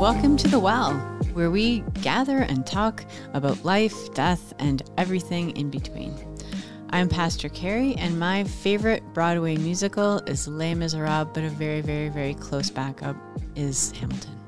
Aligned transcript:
Welcome 0.00 0.38
to 0.38 0.48
The 0.48 0.58
Well, 0.58 0.94
where 1.34 1.50
we 1.50 1.80
gather 2.00 2.38
and 2.38 2.66
talk 2.66 3.04
about 3.34 3.66
life, 3.66 4.14
death, 4.14 4.54
and 4.58 4.82
everything 4.96 5.54
in 5.58 5.68
between. 5.68 6.16
I'm 6.88 7.06
Pastor 7.06 7.50
Carrie, 7.50 7.94
and 7.96 8.18
my 8.18 8.44
favorite 8.44 9.02
Broadway 9.12 9.58
musical 9.58 10.20
is 10.20 10.48
Les 10.48 10.74
Miserables, 10.74 11.28
but 11.34 11.44
a 11.44 11.50
very, 11.50 11.82
very, 11.82 12.08
very 12.08 12.32
close 12.32 12.70
backup 12.70 13.14
is 13.54 13.92
Hamilton. 13.92 14.38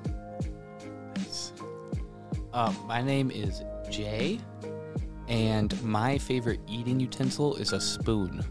Um, 2.55 2.75
my 2.87 3.03
name 3.03 3.30
is 3.30 3.62
Jay, 3.91 4.41
and 5.29 5.80
my 5.82 6.16
favorite 6.16 6.61
eating 6.66 6.98
utensil 6.98 7.57
is 7.57 7.75
a 7.75 7.80
spoon. 7.80 8.43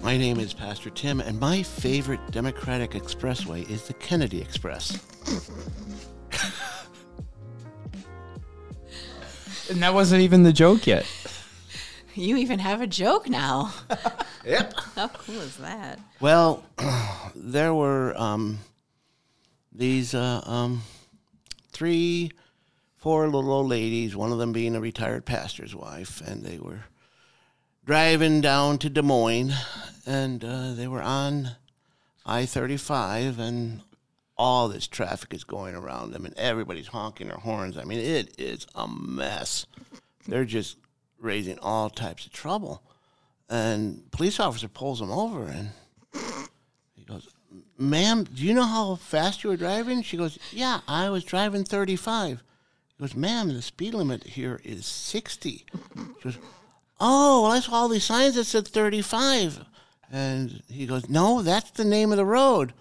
My 0.00 0.16
name 0.16 0.40
is 0.40 0.54
Pastor 0.54 0.88
Tim, 0.88 1.20
and 1.20 1.38
my 1.38 1.62
favorite 1.62 2.30
Democratic 2.30 2.92
Expressway 2.92 3.68
is 3.68 3.82
the 3.82 3.92
Kennedy 3.92 4.40
Express. 4.40 4.98
And 9.70 9.80
that 9.84 9.94
wasn't 9.94 10.22
even 10.22 10.42
the 10.42 10.52
joke 10.52 10.88
yet. 10.88 11.06
You 12.16 12.36
even 12.38 12.58
have 12.58 12.80
a 12.80 12.86
joke 12.86 13.28
now. 13.28 13.72
Yep. 14.42 14.72
How 14.96 15.08
cool 15.08 15.38
is 15.42 15.58
that? 15.58 15.98
Well, 16.18 16.64
there 17.34 17.74
were 17.74 18.14
um, 18.16 18.60
these 19.70 20.14
uh, 20.14 20.40
um, 20.46 20.80
three, 21.72 22.30
four 22.96 23.26
little 23.26 23.52
old 23.52 23.68
ladies, 23.68 24.16
one 24.16 24.32
of 24.32 24.38
them 24.38 24.52
being 24.52 24.74
a 24.74 24.80
retired 24.80 25.26
pastor's 25.26 25.76
wife, 25.76 26.22
and 26.26 26.42
they 26.42 26.56
were 26.56 26.84
driving 27.84 28.40
down 28.40 28.78
to 28.78 28.88
Des 28.88 29.02
Moines, 29.02 29.52
and 30.06 30.42
uh, 30.42 30.72
they 30.72 30.88
were 30.88 31.02
on 31.02 31.50
I 32.24 32.46
35, 32.46 33.38
and 33.38 33.82
all 34.40 34.68
this 34.68 34.88
traffic 34.88 35.34
is 35.34 35.44
going 35.44 35.74
around 35.74 36.12
them, 36.12 36.24
and 36.24 36.34
everybody's 36.38 36.86
honking 36.86 37.28
their 37.28 37.36
horns. 37.36 37.76
I 37.76 37.84
mean, 37.84 37.98
it 37.98 38.34
is 38.38 38.66
a 38.74 38.88
mess. 38.88 39.66
They're 40.26 40.46
just 40.46 40.78
raising 41.18 41.58
all 41.58 41.90
types 41.90 42.24
of 42.24 42.32
trouble. 42.32 42.82
And 43.50 44.10
police 44.12 44.40
officer 44.40 44.66
pulls 44.66 44.98
them 44.98 45.10
over, 45.10 45.44
and 45.44 45.72
he 46.96 47.04
goes, 47.04 47.28
Ma'am, 47.76 48.24
do 48.24 48.42
you 48.42 48.54
know 48.54 48.64
how 48.64 48.94
fast 48.94 49.44
you 49.44 49.50
were 49.50 49.58
driving? 49.58 50.00
She 50.02 50.16
goes, 50.16 50.38
Yeah, 50.52 50.80
I 50.88 51.10
was 51.10 51.22
driving 51.22 51.64
35. 51.64 52.42
He 52.96 52.98
goes, 52.98 53.14
Ma'am, 53.14 53.48
the 53.48 53.60
speed 53.60 53.92
limit 53.92 54.24
here 54.24 54.58
is 54.64 54.86
60. 54.86 55.66
She 55.76 56.24
goes, 56.24 56.38
Oh, 56.98 57.42
well, 57.42 57.52
I 57.52 57.60
saw 57.60 57.72
all 57.72 57.88
these 57.88 58.04
signs 58.04 58.36
that 58.36 58.44
said 58.44 58.66
35. 58.66 59.66
And 60.10 60.62
he 60.66 60.86
goes, 60.86 61.10
No, 61.10 61.42
that's 61.42 61.72
the 61.72 61.84
name 61.84 62.10
of 62.10 62.16
the 62.16 62.24
road. 62.24 62.72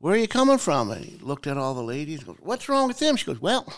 Where 0.00 0.14
are 0.14 0.18
you 0.18 0.28
coming 0.28 0.58
from? 0.58 0.90
And 0.90 1.04
he 1.04 1.18
looked 1.18 1.46
at 1.46 1.56
all 1.56 1.74
the 1.74 1.82
ladies. 1.82 2.22
Goes, 2.22 2.36
What's 2.40 2.68
wrong 2.68 2.88
with 2.88 2.98
them? 2.98 3.16
She 3.16 3.26
goes, 3.26 3.40
Well, 3.40 3.72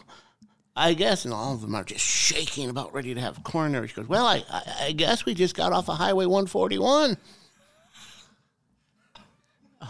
I 0.76 0.94
guess. 0.94 1.24
And 1.24 1.32
all 1.32 1.54
of 1.54 1.62
them 1.62 1.74
are 1.74 1.84
just 1.84 2.04
shaking, 2.04 2.68
about 2.68 2.92
ready 2.92 3.14
to 3.14 3.20
have 3.20 3.38
a 3.38 3.40
coronary. 3.42 3.88
She 3.88 3.94
goes, 3.94 4.08
Well, 4.08 4.26
I, 4.26 4.44
I, 4.50 4.62
I 4.82 4.92
guess 4.92 5.24
we 5.24 5.34
just 5.34 5.54
got 5.54 5.72
off 5.72 5.88
of 5.88 5.96
Highway 5.96 6.26
141. 6.26 7.16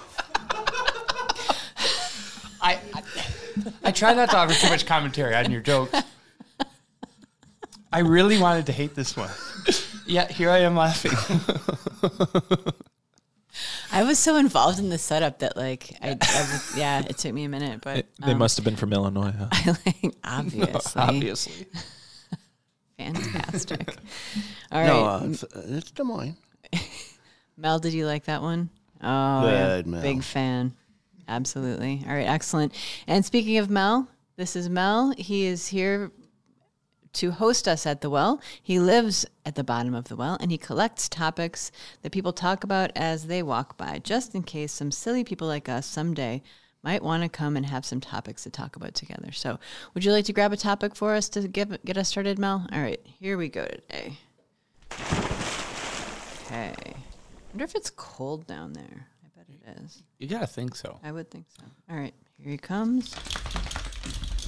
I, 2.62 2.78
I 2.94 3.02
I 3.82 3.92
try 3.92 4.14
not 4.14 4.30
to 4.30 4.36
offer 4.36 4.54
too 4.54 4.68
much 4.68 4.86
commentary 4.86 5.34
on 5.34 5.50
your 5.50 5.60
jokes. 5.60 6.00
I 7.92 8.00
really 8.00 8.38
wanted 8.38 8.66
to 8.66 8.72
hate 8.72 8.94
this 8.94 9.16
one. 9.16 9.30
Yeah, 10.06 10.28
here 10.28 10.50
I 10.50 10.58
am 10.58 10.76
laughing. 10.76 11.12
I 13.92 14.02
was 14.04 14.18
so 14.18 14.36
involved 14.36 14.78
in 14.78 14.88
the 14.88 14.98
setup 14.98 15.40
that, 15.40 15.56
like, 15.56 15.96
I, 16.02 16.10
I 16.10 16.14
was, 16.20 16.76
yeah, 16.76 17.00
it 17.00 17.18
took 17.18 17.32
me 17.34 17.44
a 17.44 17.48
minute, 17.48 17.80
but 17.82 18.06
They 18.24 18.32
um, 18.32 18.38
must 18.38 18.56
have 18.56 18.64
been 18.64 18.76
from 18.76 18.92
Illinois. 18.92 19.32
Huh? 19.36 19.48
I 19.50 19.76
like 19.86 20.14
obviously, 20.24 21.00
Obviously. 21.02 21.66
fantastic. 22.98 23.94
All 24.72 24.80
right, 24.80 24.86
No, 24.86 25.04
uh, 25.04 25.20
it's, 25.24 25.44
uh, 25.44 25.62
it's 25.68 25.90
Des 25.90 26.02
Moines. 26.04 26.36
Mel, 27.56 27.78
did 27.78 27.92
you 27.92 28.06
like 28.06 28.24
that 28.24 28.42
one? 28.42 28.70
Oh, 29.02 29.42
Good, 29.42 29.86
yeah. 29.86 29.90
Mel. 29.92 30.02
big 30.02 30.22
fan. 30.22 30.72
Absolutely. 31.28 32.02
All 32.06 32.14
right, 32.14 32.26
excellent. 32.28 32.74
And 33.06 33.24
speaking 33.24 33.58
of 33.58 33.70
Mel, 33.70 34.08
this 34.36 34.56
is 34.56 34.68
Mel. 34.68 35.12
He 35.16 35.44
is 35.46 35.66
here 35.66 36.10
to 37.14 37.30
host 37.32 37.66
us 37.66 37.86
at 37.86 38.00
the 38.00 38.10
well. 38.10 38.40
He 38.62 38.78
lives 38.78 39.26
at 39.44 39.54
the 39.54 39.64
bottom 39.64 39.94
of 39.94 40.08
the 40.08 40.16
well 40.16 40.36
and 40.40 40.50
he 40.50 40.58
collects 40.58 41.08
topics 41.08 41.72
that 42.02 42.12
people 42.12 42.32
talk 42.32 42.64
about 42.64 42.90
as 42.94 43.26
they 43.26 43.42
walk 43.42 43.76
by, 43.76 43.98
just 43.98 44.34
in 44.34 44.42
case 44.42 44.72
some 44.72 44.90
silly 44.90 45.24
people 45.24 45.48
like 45.48 45.68
us 45.68 45.86
someday 45.86 46.42
might 46.82 47.02
want 47.02 47.22
to 47.22 47.28
come 47.28 47.56
and 47.56 47.66
have 47.66 47.84
some 47.84 48.00
topics 48.00 48.42
to 48.44 48.50
talk 48.50 48.76
about 48.76 48.94
together. 48.94 49.32
So, 49.32 49.58
would 49.94 50.04
you 50.04 50.12
like 50.12 50.24
to 50.26 50.32
grab 50.32 50.52
a 50.52 50.56
topic 50.56 50.96
for 50.96 51.14
us 51.14 51.28
to 51.30 51.46
get 51.46 51.84
get 51.84 51.96
us 51.98 52.08
started, 52.08 52.38
Mel? 52.38 52.66
All 52.72 52.80
right, 52.80 53.00
here 53.04 53.36
we 53.36 53.48
go 53.48 53.66
today. 53.66 54.18
Okay. 56.46 56.94
wonder 57.52 57.64
if 57.64 57.74
it's 57.74 57.90
cold 57.90 58.46
down 58.46 58.72
there. 58.72 59.06
I 59.24 59.28
bet 59.36 59.46
it 59.48 59.82
is. 59.84 60.02
You 60.18 60.26
gotta 60.26 60.46
think 60.46 60.74
so. 60.74 60.98
I 61.04 61.12
would 61.12 61.30
think 61.30 61.46
so. 61.48 61.64
All 61.90 61.96
right, 61.96 62.14
here 62.38 62.50
he 62.50 62.58
comes. 62.58 63.14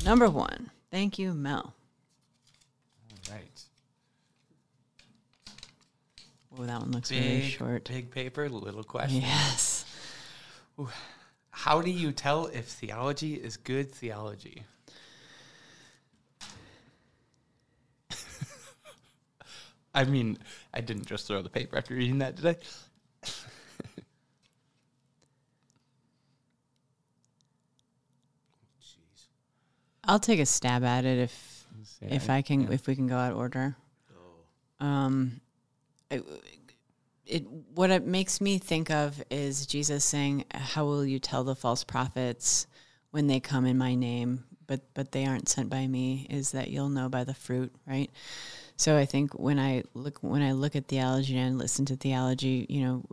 Number 0.04 0.28
one. 0.28 0.70
Thank 0.90 1.18
you, 1.18 1.32
Mel. 1.32 1.74
Right. 3.30 3.62
Oh, 6.58 6.64
that 6.64 6.80
one 6.80 6.90
looks 6.92 7.10
really 7.10 7.40
Big, 7.40 7.50
short. 7.50 7.84
big 7.88 8.10
paper, 8.10 8.48
little 8.48 8.84
question. 8.84 9.22
Yes. 9.22 9.84
How 11.50 11.80
do 11.80 11.90
you 11.90 12.12
tell 12.12 12.46
if 12.46 12.66
theology 12.66 13.34
is 13.34 13.56
good 13.56 13.90
theology? 13.92 14.64
I 19.94 20.04
mean, 20.04 20.38
I 20.74 20.80
didn't 20.80 21.06
just 21.06 21.26
throw 21.26 21.40
the 21.42 21.48
paper 21.48 21.76
after 21.78 21.94
reading 21.94 22.18
that, 22.18 22.36
did 22.36 22.46
I? 22.46 22.56
I'll 30.04 30.18
take 30.18 30.40
a 30.40 30.46
stab 30.46 30.84
at 30.84 31.04
it 31.04 31.18
if 31.18 31.64
if 32.00 32.28
I 32.28 32.42
can 32.42 32.72
if 32.72 32.86
we 32.86 32.94
can 32.96 33.06
go 33.06 33.16
out 33.16 33.34
order. 33.34 33.76
Um, 34.80 35.40
it, 37.26 37.48
what 37.74 37.90
it 37.90 38.06
makes 38.06 38.40
me 38.40 38.58
think 38.58 38.90
of 38.90 39.22
is 39.30 39.66
Jesus 39.66 40.04
saying, 40.04 40.44
"How 40.52 40.84
will 40.84 41.04
you 41.04 41.18
tell 41.18 41.44
the 41.44 41.54
false 41.54 41.84
prophets 41.84 42.66
when 43.10 43.26
they 43.26 43.40
come 43.40 43.64
in 43.66 43.78
my 43.78 43.94
name, 43.94 44.44
but 44.66 44.80
but 44.94 45.12
they 45.12 45.24
aren't 45.26 45.48
sent 45.48 45.70
by 45.70 45.86
me? 45.86 46.26
Is 46.30 46.52
that 46.52 46.70
you'll 46.70 46.88
know 46.88 47.08
by 47.08 47.24
the 47.24 47.34
fruit, 47.34 47.72
right?" 47.86 48.10
So 48.76 48.96
I 48.96 49.06
think 49.06 49.32
when 49.38 49.58
I 49.58 49.84
look 49.94 50.18
when 50.22 50.42
I 50.42 50.52
look 50.52 50.76
at 50.76 50.88
theology 50.88 51.38
and 51.38 51.58
listen 51.58 51.84
to 51.86 51.96
theology, 51.96 52.66
you 52.68 52.82
know, 52.82 53.04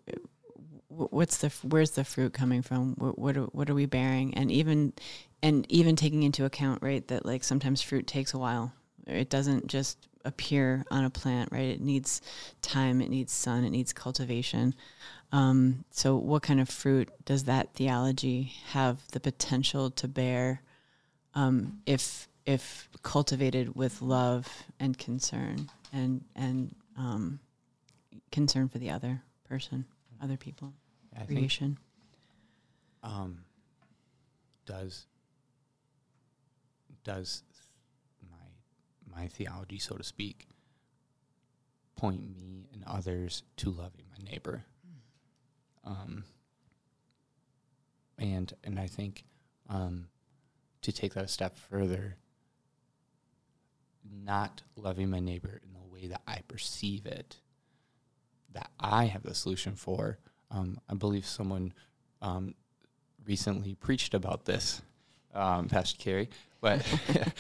what's 0.88 1.38
the 1.38 1.50
where's 1.64 1.92
the 1.92 2.04
fruit 2.04 2.34
coming 2.34 2.62
from? 2.62 2.96
What 2.96 3.20
what 3.20 3.38
are, 3.38 3.46
what 3.46 3.70
are 3.70 3.76
we 3.76 3.86
bearing? 3.86 4.34
And 4.34 4.52
even 4.52 4.94
and 5.42 5.66
even 5.70 5.96
taking 5.96 6.24
into 6.24 6.46
account, 6.46 6.82
right, 6.82 7.08
that 7.08 7.26
like 7.26 7.44
sometimes 7.44 7.82
fruit 7.82 8.08
takes 8.08 8.34
a 8.34 8.38
while. 8.40 8.74
It 9.08 9.30
doesn't 9.30 9.68
just 9.68 10.09
appear 10.26 10.86
on 10.92 11.04
a 11.06 11.10
plant, 11.10 11.50
right? 11.52 11.70
It 11.70 11.82
needs 11.82 12.22
time, 12.62 13.02
it 13.02 13.10
needs 13.10 13.32
sun, 13.32 13.64
it 13.64 13.70
needs 13.70 13.94
cultivation. 13.94 14.76
Um, 15.32 15.86
so, 15.92 16.16
what 16.16 16.42
kind 16.42 16.60
of 16.60 16.70
fruit 16.70 17.10
does 17.26 17.46
that 17.46 17.74
theology 17.74 18.54
have 18.70 19.00
the 19.12 19.20
potential 19.20 19.92
to 19.92 20.08
bear 20.08 20.62
um, 21.36 21.82
if 21.86 22.28
if 22.46 22.90
cultivated 23.04 23.76
with 23.76 24.02
love 24.02 24.48
and 24.80 24.98
concern 24.98 25.70
and 25.94 26.24
and 26.36 26.76
um, 26.98 27.40
concern 28.32 28.68
for 28.70 28.80
the 28.80 28.90
other 28.90 29.22
person, 29.48 29.86
other 30.22 30.38
people, 30.38 30.74
I 31.16 31.20
think 31.20 31.30
creation? 31.40 31.78
um, 33.04 33.44
does 34.66 35.06
does 37.04 37.44
my 39.16 39.28
theology, 39.28 39.80
so 39.80 39.96
to 39.96 40.04
speak, 40.04 40.48
point 41.96 42.22
me 42.36 42.68
and 42.74 42.84
others 42.88 43.44
to 43.58 43.70
loving 43.70 44.06
my 44.12 44.32
neighbor. 44.32 44.64
Um, 45.84 46.24
and 48.18 48.54
and 48.64 48.80
I 48.80 48.88
think 48.88 49.24
um, 49.70 50.08
to 50.82 50.92
take 50.92 51.14
that 51.14 51.26
a 51.26 51.28
step 51.28 51.58
further, 51.58 52.18
not 54.24 54.64
loving 54.76 55.10
my 55.10 55.20
neighbor 55.20 55.62
in 55.64 55.74
the 55.74 55.94
way 55.94 56.08
that 56.08 56.22
I 56.28 56.40
perceive 56.48 57.06
it, 57.06 57.38
that 58.54 58.70
I 58.80 59.06
have 59.06 59.24
the 59.24 59.36
solution 59.36 59.76
for. 59.76 60.20
Um, 60.52 60.80
I 60.90 60.96
believe 60.96 61.26
someone 61.26 61.74
um, 62.22 62.56
recently 63.26 63.76
preached 63.76 64.14
about 64.14 64.46
this, 64.46 64.82
um, 65.34 65.68
Pastor 65.68 65.98
Carey, 65.98 66.30
but 66.62 66.86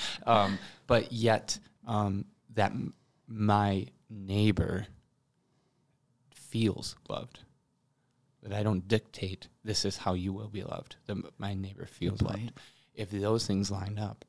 um, 0.26 0.58
but 0.88 1.12
yet 1.12 1.58
um, 1.88 2.26
that 2.56 2.72
m- 2.72 2.94
my 3.28 3.86
neighbor 4.10 4.88
feels 6.34 6.96
loved. 7.08 7.40
That 8.44 8.54
I 8.54 8.64
don't 8.64 8.88
dictate 8.88 9.50
this 9.66 9.84
is 9.84 9.98
how 9.98 10.14
you 10.14 10.32
will 10.32 10.48
be 10.48 10.64
loved. 10.64 10.96
That 11.08 11.14
m- 11.14 11.30
my 11.38 11.54
neighbor 11.54 11.86
feels 11.86 12.22
loved. 12.22 12.52
if 12.96 13.12
those 13.12 13.46
things 13.46 13.70
lined 13.70 14.00
up, 14.00 14.24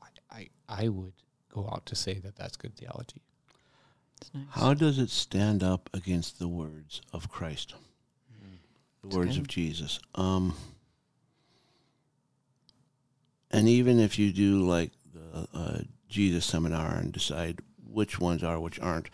I, 0.00 0.08
I, 0.36 0.48
I 0.68 0.88
would 0.88 1.12
go 1.52 1.68
out 1.70 1.84
to 1.86 1.94
say 1.94 2.14
that 2.14 2.36
that's 2.36 2.56
good 2.56 2.74
theology. 2.76 3.20
Nice. 4.32 4.44
How 4.50 4.72
does 4.72 4.98
it 4.98 5.10
stand 5.10 5.62
up 5.62 5.90
against 5.92 6.38
the 6.38 6.48
words 6.48 7.02
of 7.12 7.28
Christ? 7.28 7.74
Mm. 8.32 8.56
The 9.02 9.08
that's 9.08 9.16
words 9.16 9.36
good. 9.36 9.40
of 9.42 9.48
Jesus. 9.48 10.00
Um, 10.14 10.54
and 13.54 13.68
even 13.68 14.00
if 14.00 14.18
you 14.18 14.32
do 14.32 14.62
like 14.62 14.90
the 15.12 15.48
uh, 15.54 15.78
Jesus 16.08 16.44
seminar 16.44 16.96
and 16.96 17.12
decide 17.12 17.60
which 17.88 18.18
ones 18.18 18.42
are, 18.42 18.58
which 18.58 18.80
aren't, 18.80 19.10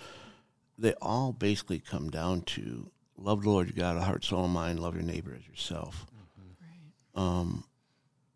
they 0.78 0.94
all 1.02 1.32
basically 1.32 1.78
come 1.78 2.08
down 2.08 2.40
to 2.42 2.90
love 3.18 3.42
the 3.42 3.50
Lord 3.50 3.68
your 3.68 3.76
God, 3.76 3.98
a 3.98 4.00
heart, 4.00 4.24
soul, 4.24 4.44
and 4.44 4.54
mind. 4.54 4.80
Love 4.80 4.94
your 4.94 5.04
neighbor 5.04 5.36
as 5.38 5.46
yourself. 5.46 6.06
Mm-hmm. 6.06 7.20
Right. 7.20 7.22
Um, 7.22 7.64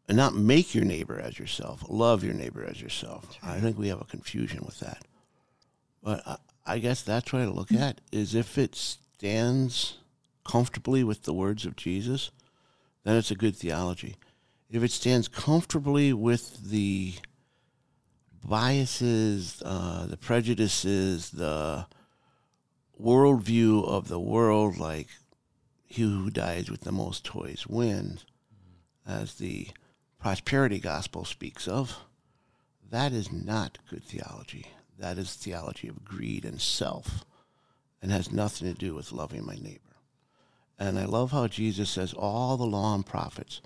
and 0.06 0.18
not 0.18 0.34
make 0.34 0.74
your 0.74 0.84
neighbor 0.84 1.18
as 1.18 1.38
yourself. 1.38 1.82
Love 1.88 2.22
your 2.22 2.34
neighbor 2.34 2.62
as 2.62 2.82
yourself. 2.82 3.38
Right. 3.42 3.52
I 3.56 3.60
think 3.60 3.78
we 3.78 3.88
have 3.88 4.02
a 4.02 4.06
confusion 4.06 4.62
with 4.66 4.80
that. 4.80 5.06
But 6.02 6.22
I, 6.26 6.36
I 6.66 6.78
guess 6.80 7.00
that's 7.00 7.32
what 7.32 7.40
I 7.40 7.46
look 7.46 7.72
at 7.72 8.02
is 8.12 8.34
if 8.34 8.58
it 8.58 8.74
stands 8.74 9.96
comfortably 10.46 11.02
with 11.02 11.22
the 11.22 11.32
words 11.32 11.64
of 11.64 11.76
Jesus, 11.76 12.30
then 13.04 13.16
it's 13.16 13.30
a 13.30 13.34
good 13.34 13.56
theology. 13.56 14.16
If 14.70 14.82
it 14.82 14.90
stands 14.90 15.28
comfortably 15.28 16.12
with 16.12 16.70
the 16.70 17.14
biases, 18.44 19.62
uh, 19.64 20.06
the 20.06 20.16
prejudices, 20.16 21.30
the 21.30 21.86
worldview 23.00 23.86
of 23.86 24.08
the 24.08 24.20
world, 24.20 24.78
like 24.78 25.08
he 25.86 26.02
who 26.02 26.30
dies 26.30 26.70
with 26.70 26.80
the 26.82 26.92
most 26.92 27.24
toys 27.24 27.66
wins, 27.68 28.24
as 29.06 29.34
the 29.34 29.68
prosperity 30.18 30.78
gospel 30.78 31.24
speaks 31.24 31.68
of, 31.68 31.98
that 32.90 33.12
is 33.12 33.32
not 33.32 33.78
good 33.88 34.04
theology. 34.04 34.66
That 34.98 35.18
is 35.18 35.34
theology 35.34 35.88
of 35.88 36.04
greed 36.04 36.44
and 36.44 36.60
self 36.60 37.24
and 38.00 38.12
has 38.12 38.30
nothing 38.30 38.72
to 38.72 38.78
do 38.78 38.94
with 38.94 39.12
loving 39.12 39.44
my 39.44 39.56
neighbor. 39.56 39.80
And 40.78 40.98
I 40.98 41.04
love 41.04 41.30
how 41.30 41.48
Jesus 41.48 41.90
says 41.90 42.12
all 42.12 42.56
the 42.56 42.66
law 42.66 42.94
and 42.94 43.04
prophets, 43.04 43.60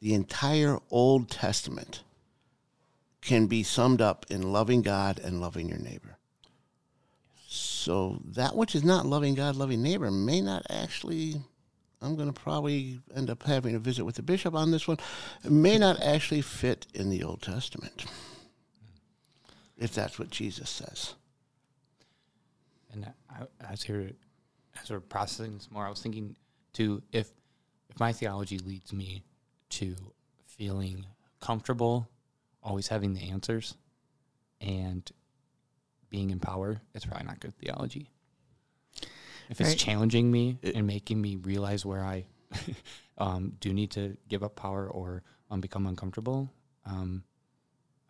the 0.00 0.14
entire 0.14 0.78
Old 0.90 1.30
Testament, 1.30 2.02
can 3.20 3.46
be 3.46 3.62
summed 3.62 4.00
up 4.00 4.26
in 4.30 4.52
loving 4.52 4.82
God 4.82 5.18
and 5.18 5.40
loving 5.40 5.68
your 5.68 5.78
neighbor. 5.78 6.16
So 7.46 8.20
that 8.24 8.56
which 8.56 8.74
is 8.74 8.84
not 8.84 9.06
loving 9.06 9.34
God, 9.34 9.56
loving 9.56 9.82
neighbor 9.82 10.10
may 10.10 10.40
not 10.40 10.64
actually, 10.70 11.40
I'm 12.00 12.16
going 12.16 12.32
to 12.32 12.40
probably 12.40 13.00
end 13.14 13.28
up 13.28 13.42
having 13.42 13.74
a 13.74 13.78
visit 13.78 14.04
with 14.04 14.14
the 14.14 14.22
bishop 14.22 14.54
on 14.54 14.70
this 14.70 14.88
one, 14.88 14.98
it 15.44 15.50
may 15.50 15.76
not 15.76 16.00
actually 16.02 16.42
fit 16.42 16.86
in 16.94 17.10
the 17.10 17.22
Old 17.22 17.42
Testament, 17.42 18.06
if 19.76 19.94
that's 19.94 20.18
what 20.18 20.30
Jesus 20.30 20.70
says. 20.70 21.14
And 22.92 23.12
I, 23.28 23.46
as 23.70 23.82
here, 23.82 24.12
as 24.82 24.90
we're 24.90 25.00
processing 25.00 25.54
this 25.54 25.70
more, 25.70 25.86
I 25.86 25.90
was 25.90 26.02
thinking 26.02 26.36
too, 26.72 27.02
if 27.12 27.30
if 27.88 27.98
my 27.98 28.12
theology 28.12 28.58
leads 28.58 28.92
me 28.92 29.24
to 29.70 29.96
feeling 30.46 31.06
comfortable, 31.40 32.08
always 32.62 32.88
having 32.88 33.14
the 33.14 33.30
answers, 33.30 33.76
and 34.60 35.10
being 36.10 36.30
in 36.30 36.40
power, 36.40 36.80
it's 36.94 37.06
probably 37.06 37.26
not 37.26 37.40
good 37.40 37.56
theology. 37.56 38.10
If 39.48 39.60
it's 39.60 39.70
right. 39.70 39.78
challenging 39.78 40.30
me 40.30 40.58
and 40.62 40.86
making 40.86 41.20
me 41.20 41.36
realize 41.36 41.84
where 41.84 42.04
I 42.04 42.26
um, 43.18 43.54
do 43.60 43.72
need 43.72 43.90
to 43.92 44.16
give 44.28 44.42
up 44.42 44.54
power 44.54 44.88
or 44.88 45.22
um, 45.50 45.60
become 45.60 45.86
uncomfortable, 45.86 46.52
um, 46.86 47.24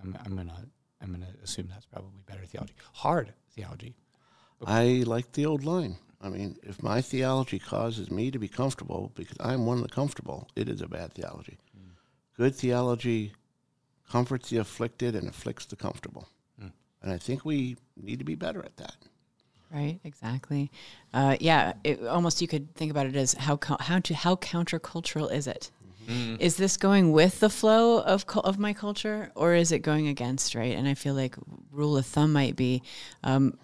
I'm, 0.03 0.17
I'm, 0.25 0.37
gonna 0.37 0.67
I'm 1.01 1.13
gonna 1.13 1.35
assume 1.43 1.69
that's 1.69 1.87
probably 1.87 2.21
better 2.27 2.45
theology. 2.45 2.75
Hard 2.93 3.33
theology. 3.55 3.97
Okay. 4.63 4.73
I 4.73 5.03
like 5.05 5.33
the 5.33 5.47
old 5.47 5.65
line. 5.65 5.97
I 6.21 6.29
mean, 6.29 6.57
if 6.63 6.83
my 6.83 7.01
theology 7.01 7.59
causes 7.59 8.11
me 8.11 8.31
to 8.31 8.39
be 8.39 8.49
comfortable 8.49 9.11
because 9.15 9.37
I'm 9.41 9.65
one 9.67 9.79
of 9.79 9.83
the 9.83 9.89
comfortable, 9.89 10.49
it 10.55 10.69
is 10.69 10.83
a 10.83 10.89
bad 10.89 11.15
theology. 11.15 11.59
Mm. 11.77 11.93
Good 12.37 12.55
theology 12.55 13.33
comforts 14.09 14.51
the 14.51 14.59
afflicted 14.59 15.15
and 15.15 15.29
afflicts 15.29 15.67
the 15.67 15.77
comfortable. 15.77 16.29
And 17.03 17.13
I 17.13 17.19
think 17.19 17.45
we 17.45 17.77
need 17.97 18.19
to 18.19 18.25
be 18.25 18.35
better 18.35 18.65
at 18.65 18.77
that. 18.77 18.97
Right, 19.73 20.01
exactly. 20.05 20.71
Uh, 21.15 21.37
yeah, 21.41 21.75
it, 21.85 22.05
almost 22.07 22.43
you 22.43 22.49
could 22.49 22.75
think 22.75 22.91
about 22.91 23.07
it 23.07 23.15
as 23.15 23.35
how 23.35 23.59
how 23.79 24.01
to, 24.01 24.15
how 24.15 24.35
countercultural 24.37 25.33
is 25.33 25.47
it? 25.47 25.71
Mm-hmm. 26.09 26.37
Is 26.41 26.57
this 26.57 26.77
going 26.77 27.13
with 27.13 27.39
the 27.39 27.49
flow 27.49 28.01
of 28.01 28.25
of 28.39 28.59
my 28.59 28.73
culture, 28.73 29.31
or 29.37 29.55
is 29.55 29.71
it 29.71 29.79
going 29.79 30.09
against? 30.09 30.57
Right, 30.57 30.77
and 30.77 30.89
I 30.89 30.95
feel 30.95 31.15
like 31.15 31.37
rule 31.71 31.97
of 31.97 32.05
thumb 32.05 32.33
might 32.33 32.57
be 32.57 32.83
um, 33.23 33.57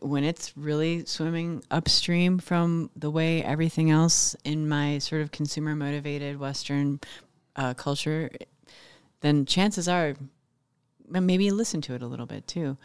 when 0.00 0.24
it's 0.24 0.56
really 0.56 1.04
swimming 1.04 1.62
upstream 1.70 2.38
from 2.38 2.90
the 2.96 3.10
way 3.10 3.42
everything 3.42 3.90
else 3.90 4.34
in 4.44 4.68
my 4.68 4.98
sort 4.98 5.20
of 5.20 5.30
consumer 5.30 5.74
motivated 5.74 6.38
Western 6.38 7.00
uh, 7.56 7.74
culture, 7.74 8.30
then 9.20 9.44
chances 9.44 9.88
are 9.88 10.14
maybe 11.08 11.50
listen 11.50 11.80
to 11.82 11.94
it 11.94 12.02
a 12.02 12.06
little 12.06 12.26
bit 12.26 12.46
too. 12.46 12.76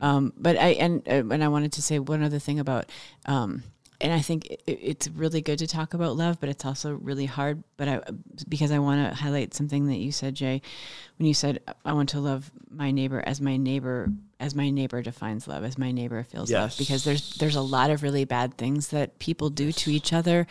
Um, 0.00 0.32
but 0.36 0.56
I 0.56 0.68
and 0.70 1.06
uh, 1.08 1.22
and 1.32 1.42
I 1.42 1.48
wanted 1.48 1.72
to 1.72 1.82
say 1.82 1.98
one 1.98 2.22
other 2.22 2.38
thing 2.38 2.58
about, 2.58 2.90
um, 3.26 3.62
and 4.00 4.12
I 4.12 4.20
think 4.20 4.46
it, 4.46 4.62
it's 4.66 5.08
really 5.08 5.40
good 5.40 5.58
to 5.60 5.66
talk 5.66 5.94
about 5.94 6.16
love, 6.16 6.40
but 6.40 6.48
it's 6.48 6.64
also 6.64 6.94
really 6.94 7.26
hard. 7.26 7.62
But 7.76 7.88
I 7.88 8.00
because 8.48 8.70
I 8.70 8.78
want 8.78 9.08
to 9.08 9.14
highlight 9.14 9.54
something 9.54 9.86
that 9.86 9.96
you 9.96 10.12
said, 10.12 10.34
Jay, 10.34 10.60
when 11.18 11.26
you 11.26 11.34
said 11.34 11.60
I 11.84 11.92
want 11.92 12.10
to 12.10 12.20
love 12.20 12.50
my 12.70 12.90
neighbor 12.90 13.22
as 13.24 13.40
my 13.40 13.56
neighbor 13.56 14.08
as 14.40 14.54
my 14.54 14.70
neighbor 14.70 15.00
defines 15.02 15.46
love, 15.46 15.64
as 15.64 15.78
my 15.78 15.92
neighbor 15.92 16.22
feels 16.24 16.50
yes. 16.50 16.60
love. 16.60 16.78
Because 16.78 17.04
there's 17.04 17.34
there's 17.36 17.56
a 17.56 17.62
lot 17.62 17.90
of 17.90 18.02
really 18.02 18.24
bad 18.24 18.56
things 18.56 18.88
that 18.88 19.18
people 19.18 19.50
do 19.50 19.72
to 19.72 19.90
each 19.90 20.12
other 20.12 20.46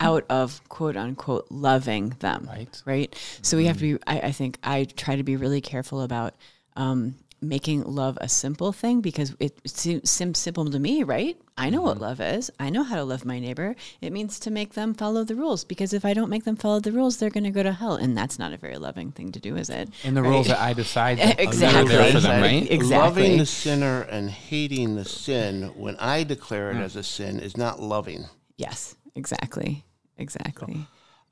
out 0.00 0.24
of 0.28 0.66
quote 0.68 0.96
unquote 0.96 1.46
loving 1.50 2.10
them. 2.20 2.46
Right. 2.48 2.82
Right. 2.84 3.10
Mm-hmm. 3.10 3.42
So 3.42 3.56
we 3.56 3.66
have 3.66 3.76
to 3.78 3.98
be 3.98 4.02
I, 4.06 4.20
I 4.20 4.32
think 4.32 4.58
I 4.62 4.84
try 4.84 5.16
to 5.16 5.22
be 5.22 5.36
really 5.36 5.60
careful 5.60 6.02
about 6.02 6.34
um, 6.76 7.14
making 7.42 7.82
love 7.82 8.16
a 8.20 8.28
simple 8.28 8.72
thing 8.72 9.00
because 9.00 9.34
it 9.40 9.68
seems 9.68 10.38
simple 10.38 10.70
to 10.70 10.78
me, 10.78 11.02
right? 11.02 11.36
I 11.58 11.70
know 11.70 11.78
mm-hmm. 11.78 11.86
what 11.86 12.00
love 12.00 12.20
is. 12.20 12.50
I 12.58 12.70
know 12.70 12.82
how 12.82 12.96
to 12.96 13.04
love 13.04 13.24
my 13.24 13.38
neighbor. 13.38 13.74
It 14.00 14.12
means 14.12 14.38
to 14.40 14.50
make 14.50 14.74
them 14.74 14.94
follow 14.94 15.24
the 15.24 15.34
rules 15.34 15.64
because 15.64 15.92
if 15.92 16.04
I 16.04 16.14
don't 16.14 16.30
make 16.30 16.44
them 16.44 16.56
follow 16.56 16.80
the 16.80 16.92
rules, 16.92 17.16
they're 17.18 17.30
going 17.30 17.44
to 17.44 17.50
go 17.50 17.62
to 17.62 17.72
hell, 17.72 17.96
and 17.96 18.16
that's 18.16 18.38
not 18.38 18.52
a 18.52 18.56
very 18.56 18.76
loving 18.76 19.12
thing 19.12 19.32
to 19.32 19.40
do, 19.40 19.56
is 19.56 19.68
it? 19.68 19.90
And 20.04 20.16
the 20.16 20.22
right? 20.22 20.28
rules 20.28 20.46
that 20.46 20.60
I 20.60 20.72
decide 20.72 21.18
exactly. 21.38 22.12
for 22.12 22.20
them, 22.20 22.40
right? 22.40 22.70
Exactly. 22.82 23.22
Loving 23.22 23.38
the 23.38 23.46
sinner 23.46 24.02
and 24.02 24.30
hating 24.30 24.96
the 24.96 25.04
sin 25.04 25.72
when 25.76 25.96
I 25.96 26.24
declare 26.24 26.70
it 26.70 26.76
mm. 26.76 26.82
as 26.82 26.96
a 26.96 27.02
sin 27.02 27.38
is 27.38 27.56
not 27.56 27.80
loving. 27.80 28.24
Yes, 28.56 28.96
exactly, 29.14 29.84
exactly. 30.16 30.74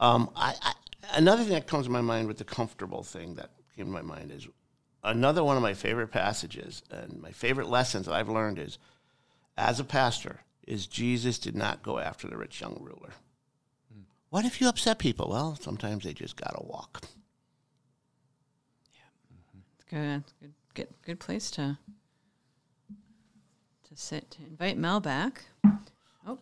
So, 0.00 0.06
um, 0.06 0.30
I, 0.36 0.54
I, 0.60 0.72
another 1.14 1.42
thing 1.42 1.52
that 1.52 1.66
comes 1.66 1.86
to 1.86 1.90
my 1.90 2.00
mind 2.00 2.28
with 2.28 2.38
the 2.38 2.44
comfortable 2.44 3.02
thing 3.02 3.34
that 3.36 3.50
came 3.76 3.86
to 3.86 3.92
my 3.92 4.02
mind 4.02 4.30
is 4.32 4.48
another 5.02 5.42
one 5.42 5.56
of 5.56 5.62
my 5.62 5.74
favorite 5.74 6.08
passages 6.08 6.82
and 6.90 7.20
my 7.20 7.30
favorite 7.30 7.68
lessons 7.68 8.06
that 8.06 8.14
I've 8.14 8.28
learned 8.28 8.58
is 8.58 8.78
as 9.56 9.80
a 9.80 9.84
pastor 9.84 10.40
is 10.66 10.86
Jesus 10.86 11.38
did 11.38 11.56
not 11.56 11.82
go 11.82 11.98
after 11.98 12.28
the 12.28 12.36
rich 12.36 12.60
young 12.60 12.78
ruler. 12.80 13.10
Hmm. 13.92 14.02
What 14.30 14.44
if 14.44 14.60
you 14.60 14.68
upset 14.68 14.98
people? 14.98 15.28
Well, 15.28 15.56
sometimes 15.60 16.04
they 16.04 16.12
just 16.12 16.36
got 16.36 16.54
to 16.56 16.64
walk. 16.64 17.02
Yeah. 18.94 19.00
It's 19.74 19.84
good. 19.84 20.24
good. 20.40 20.52
Good 20.72 20.88
good 21.04 21.18
place 21.18 21.50
to 21.52 21.76
to 23.88 23.96
sit 23.96 24.30
to 24.30 24.42
invite 24.42 24.78
Mel 24.78 25.00
back. 25.00 25.42
Oh, 26.26 26.38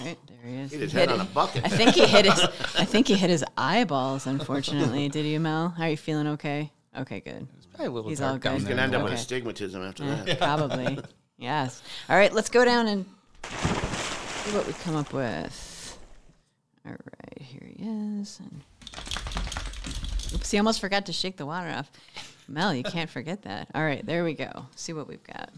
right, 0.00 0.16
there 0.28 0.38
he 0.50 0.56
is. 0.58 0.70
Hit 0.70 0.80
his 0.80 0.92
he 0.92 0.98
head 0.98 1.10
on 1.10 1.20
a 1.20 1.24
bucket. 1.24 1.64
I 1.64 1.68
think 1.68 1.94
he 1.94 2.06
hit 2.06 2.26
his 2.26 2.40
I 2.78 2.84
think 2.84 3.08
he 3.08 3.14
hit 3.14 3.28
his 3.28 3.44
eyeballs, 3.58 4.28
unfortunately. 4.28 5.08
Did 5.08 5.26
you, 5.26 5.40
Mel? 5.40 5.70
How 5.70 5.84
are 5.84 5.90
you 5.90 5.96
feeling 5.96 6.28
okay? 6.28 6.70
Okay, 6.96 7.18
good. 7.20 7.48
Probably 7.82 7.92
a 7.92 7.96
little 7.96 8.10
He's 8.10 8.20
all 8.20 8.38
good. 8.38 8.52
He's 8.52 8.64
going 8.64 8.76
to 8.76 8.82
end 8.84 8.94
up 8.94 9.02
with 9.02 9.12
astigmatism 9.14 9.82
after 9.82 10.04
Eh, 10.04 10.22
that. 10.24 10.38
Probably. 10.38 10.98
yes. 11.38 11.82
All 12.08 12.16
right, 12.16 12.32
let's 12.32 12.48
go 12.48 12.64
down 12.64 12.86
and 12.86 13.04
see 13.50 14.56
what 14.56 14.66
we 14.66 14.72
come 14.74 14.94
up 14.96 15.12
with. 15.12 15.98
All 16.86 16.92
right, 16.92 17.42
here 17.42 17.68
he 17.76 17.82
is. 18.20 18.38
And 18.40 18.62
Oops, 20.34 20.50
he 20.50 20.58
almost 20.58 20.80
forgot 20.80 21.06
to 21.06 21.12
shake 21.12 21.36
the 21.36 21.46
water 21.46 21.68
off. 21.70 21.90
Mel, 22.48 22.72
you 22.74 22.82
can't 22.84 23.10
forget 23.10 23.42
that. 23.42 23.68
All 23.74 23.82
right, 23.82 24.04
there 24.06 24.22
we 24.24 24.34
go. 24.34 24.66
See 24.76 24.92
what 24.92 25.08
we've 25.08 25.22
got. 25.24 25.50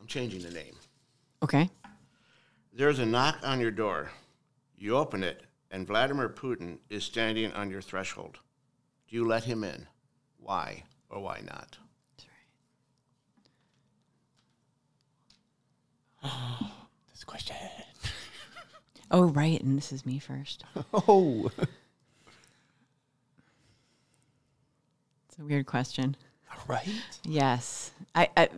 I'm 0.00 0.06
changing 0.06 0.42
the 0.42 0.50
name. 0.50 0.74
Okay. 1.42 1.68
There's 2.82 2.98
a 2.98 3.06
knock 3.06 3.38
on 3.44 3.60
your 3.60 3.70
door. 3.70 4.10
You 4.76 4.96
open 4.96 5.22
it, 5.22 5.44
and 5.70 5.86
Vladimir 5.86 6.28
Putin 6.28 6.78
is 6.90 7.04
standing 7.04 7.52
on 7.52 7.70
your 7.70 7.80
threshold. 7.80 8.40
Do 9.08 9.14
you 9.14 9.24
let 9.24 9.44
him 9.44 9.62
in? 9.62 9.86
Why 10.38 10.82
or 11.08 11.20
why 11.20 11.42
not? 11.46 11.78
this 17.12 17.22
question. 17.22 17.54
Oh, 19.12 19.26
right. 19.26 19.62
And 19.62 19.78
this 19.78 19.92
is 19.92 20.04
me 20.04 20.18
first. 20.18 20.64
Oh. 20.92 21.52
It's 25.28 25.38
a 25.38 25.44
weird 25.44 25.66
question. 25.66 26.16
right. 26.66 26.88
Yes. 27.22 27.92
I, 28.16 28.28
I 28.36 28.48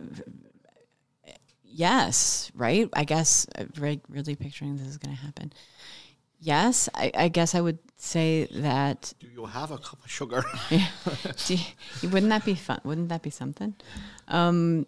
yes, 1.65 2.51
right? 2.55 2.89
I 2.93 3.03
guess 3.03 3.47
uh, 3.57 3.65
re- 3.77 4.01
really 4.09 4.35
picturing 4.35 4.77
this 4.77 4.87
is 4.87 4.97
going 4.97 5.15
to 5.15 5.21
happen. 5.21 5.53
Yes, 6.39 6.89
I, 6.93 7.11
I 7.15 7.27
guess 7.29 7.55
I 7.55 7.61
would 7.61 7.79
say 7.97 8.47
that. 8.51 9.13
Do 9.19 9.27
you 9.27 9.45
have 9.45 9.71
a 9.71 9.77
cup 9.77 10.03
of 10.03 10.11
sugar? 10.11 10.43
You- 11.49 12.09
wouldn't 12.09 12.29
that 12.29 12.45
be 12.45 12.55
fun? 12.55 12.79
Wouldn't 12.83 13.09
that 13.09 13.21
be 13.21 13.29
something? 13.29 13.73
Um, 14.27 14.85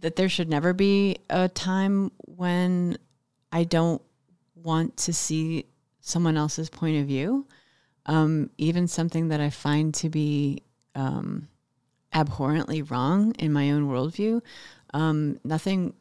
that 0.00 0.16
there 0.16 0.28
should 0.28 0.48
never 0.48 0.72
be 0.72 1.18
a 1.28 1.48
time 1.48 2.10
when 2.26 2.96
I 3.52 3.64
don't 3.64 4.02
want 4.54 4.96
to 4.98 5.12
see 5.12 5.66
someone 6.00 6.36
else's 6.36 6.70
point 6.70 6.98
of 7.00 7.06
view. 7.06 7.46
Um, 8.06 8.50
even 8.58 8.88
something 8.88 9.28
that 9.28 9.40
I 9.40 9.50
find 9.50 9.94
to 9.94 10.08
be 10.08 10.62
um, 10.94 11.48
abhorrently 12.14 12.82
wrong 12.82 13.32
in 13.38 13.52
my 13.52 13.70
own 13.70 13.88
worldview. 13.88 14.40
Um, 14.94 15.38
nothing, 15.44 15.94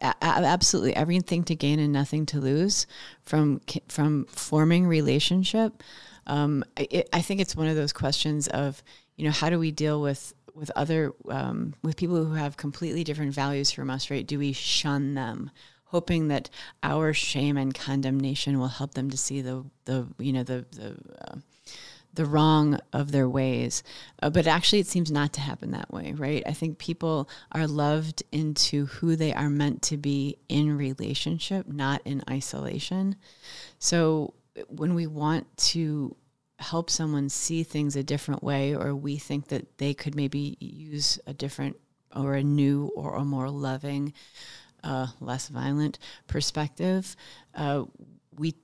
absolutely 0.00 0.94
everything 0.94 1.44
to 1.44 1.54
gain 1.54 1.78
and 1.78 1.92
nothing 1.92 2.26
to 2.26 2.40
lose 2.40 2.86
from 3.22 3.60
from 3.88 4.26
forming 4.26 4.86
relationship. 4.86 5.82
Um, 6.26 6.64
I, 6.76 6.88
it, 6.90 7.08
I 7.12 7.22
think 7.22 7.40
it's 7.40 7.56
one 7.56 7.68
of 7.68 7.76
those 7.76 7.92
questions 7.92 8.48
of 8.48 8.82
you 9.16 9.24
know 9.24 9.30
how 9.30 9.50
do 9.50 9.58
we 9.58 9.70
deal 9.70 10.00
with 10.00 10.34
with 10.54 10.70
other 10.76 11.12
um, 11.28 11.74
with 11.82 11.96
people 11.96 12.24
who 12.24 12.34
have 12.34 12.56
completely 12.56 13.04
different 13.04 13.34
values 13.34 13.70
from 13.70 13.90
us, 13.90 14.10
right? 14.10 14.26
Do 14.26 14.38
we 14.38 14.52
shun 14.52 15.14
them? 15.14 15.50
hoping 15.90 16.26
that 16.28 16.50
our 16.82 17.14
shame 17.14 17.56
and 17.56 17.72
condemnation 17.72 18.58
will 18.58 18.68
help 18.68 18.94
them 18.94 19.08
to 19.08 19.16
see 19.16 19.40
the 19.40 19.64
the 19.84 20.06
you 20.18 20.32
know 20.32 20.42
the 20.42 20.66
the 20.72 20.96
uh, 21.28 21.36
the 22.16 22.26
wrong 22.26 22.78
of 22.92 23.12
their 23.12 23.28
ways. 23.28 23.82
Uh, 24.22 24.30
but 24.30 24.46
actually, 24.46 24.80
it 24.80 24.86
seems 24.86 25.10
not 25.10 25.32
to 25.34 25.40
happen 25.40 25.70
that 25.70 25.92
way, 25.92 26.12
right? 26.12 26.42
I 26.46 26.52
think 26.52 26.78
people 26.78 27.28
are 27.52 27.66
loved 27.66 28.22
into 28.32 28.86
who 28.86 29.16
they 29.16 29.32
are 29.32 29.50
meant 29.50 29.82
to 29.82 29.96
be 29.96 30.38
in 30.48 30.76
relationship, 30.76 31.68
not 31.68 32.02
in 32.04 32.22
isolation. 32.28 33.16
So 33.78 34.34
when 34.68 34.94
we 34.94 35.06
want 35.06 35.56
to 35.56 36.16
help 36.58 36.88
someone 36.88 37.28
see 37.28 37.62
things 37.62 37.96
a 37.96 38.02
different 38.02 38.42
way, 38.42 38.74
or 38.74 38.94
we 38.94 39.18
think 39.18 39.48
that 39.48 39.78
they 39.78 39.94
could 39.94 40.14
maybe 40.14 40.56
use 40.58 41.18
a 41.26 41.34
different 41.34 41.76
or 42.14 42.34
a 42.34 42.42
new 42.42 42.90
or 42.96 43.16
a 43.16 43.24
more 43.24 43.50
loving, 43.50 44.12
uh, 44.82 45.08
less 45.20 45.48
violent 45.48 45.98
perspective, 46.26 47.14
uh, 47.54 47.84
we 48.38 48.54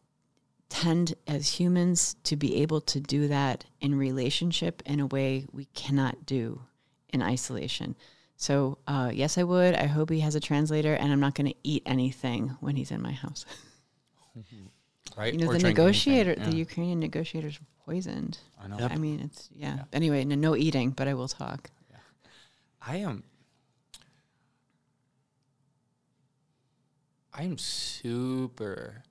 tend 0.82 1.14
as 1.26 1.60
humans 1.60 2.16
to 2.24 2.36
be 2.36 2.56
able 2.62 2.80
to 2.80 3.00
do 3.00 3.28
that 3.28 3.64
in 3.80 3.94
relationship 3.94 4.82
in 4.84 5.00
a 5.00 5.06
way 5.06 5.46
we 5.52 5.66
cannot 5.66 6.26
do 6.26 6.62
in 7.10 7.22
isolation. 7.22 7.94
So, 8.36 8.78
uh, 8.88 9.10
yes, 9.14 9.38
I 9.38 9.44
would. 9.44 9.74
I 9.74 9.86
hope 9.86 10.10
he 10.10 10.20
has 10.20 10.34
a 10.34 10.40
translator, 10.40 10.94
and 10.94 11.12
I'm 11.12 11.20
not 11.20 11.34
going 11.36 11.46
to 11.46 11.54
eat 11.62 11.84
anything 11.86 12.56
when 12.60 12.74
he's 12.74 12.90
in 12.90 13.02
my 13.02 13.12
house. 13.12 13.44
Right. 15.14 15.34
You 15.34 15.40
know, 15.40 15.50
Or 15.50 15.58
the 15.58 15.58
negotiator, 15.58 16.30
anything, 16.30 16.52
the. 16.52 16.56
Ukrainian 16.56 16.98
negotiators 16.98 17.60
were 17.60 17.66
poisoned. 17.84 18.38
I 18.58 18.68
know. 18.68 18.78
I 18.78 18.96
mean, 18.96 19.20
it's 19.20 19.50
yeah. 19.54 19.80
Anyway, 19.92 20.24
no, 20.24 20.36
no 20.36 20.56
eating, 20.56 20.90
but 20.90 21.06
I 21.06 21.12
will 21.12 21.28
talk. 21.28 21.70
I 22.80 22.96
am. 22.96 23.22
I 27.34 27.42
am 27.42 27.58
super, 27.58 29.02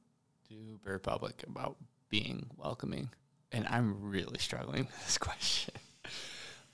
super 0.51 0.99
public 0.99 1.43
about 1.47 1.77
being 2.09 2.47
welcoming, 2.57 3.09
and 3.51 3.65
I'm 3.67 4.09
really 4.09 4.37
struggling 4.37 4.83
with 4.91 5.05
this 5.05 5.17
question. 5.17 5.73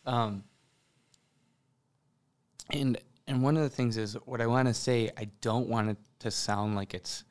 Um, 0.05 0.43
and 2.71 2.97
and 3.27 3.43
one 3.43 3.57
of 3.57 3.63
the 3.63 3.69
things 3.69 3.97
is 3.97 4.13
what 4.25 4.41
I 4.41 4.47
want 4.47 4.67
to 4.67 4.73
say. 4.73 5.11
I 5.17 5.25
don't 5.41 5.67
want 5.67 5.89
it 5.89 5.97
to 6.19 6.31
sound 6.31 6.75
like 6.75 6.93
it's 6.93 7.23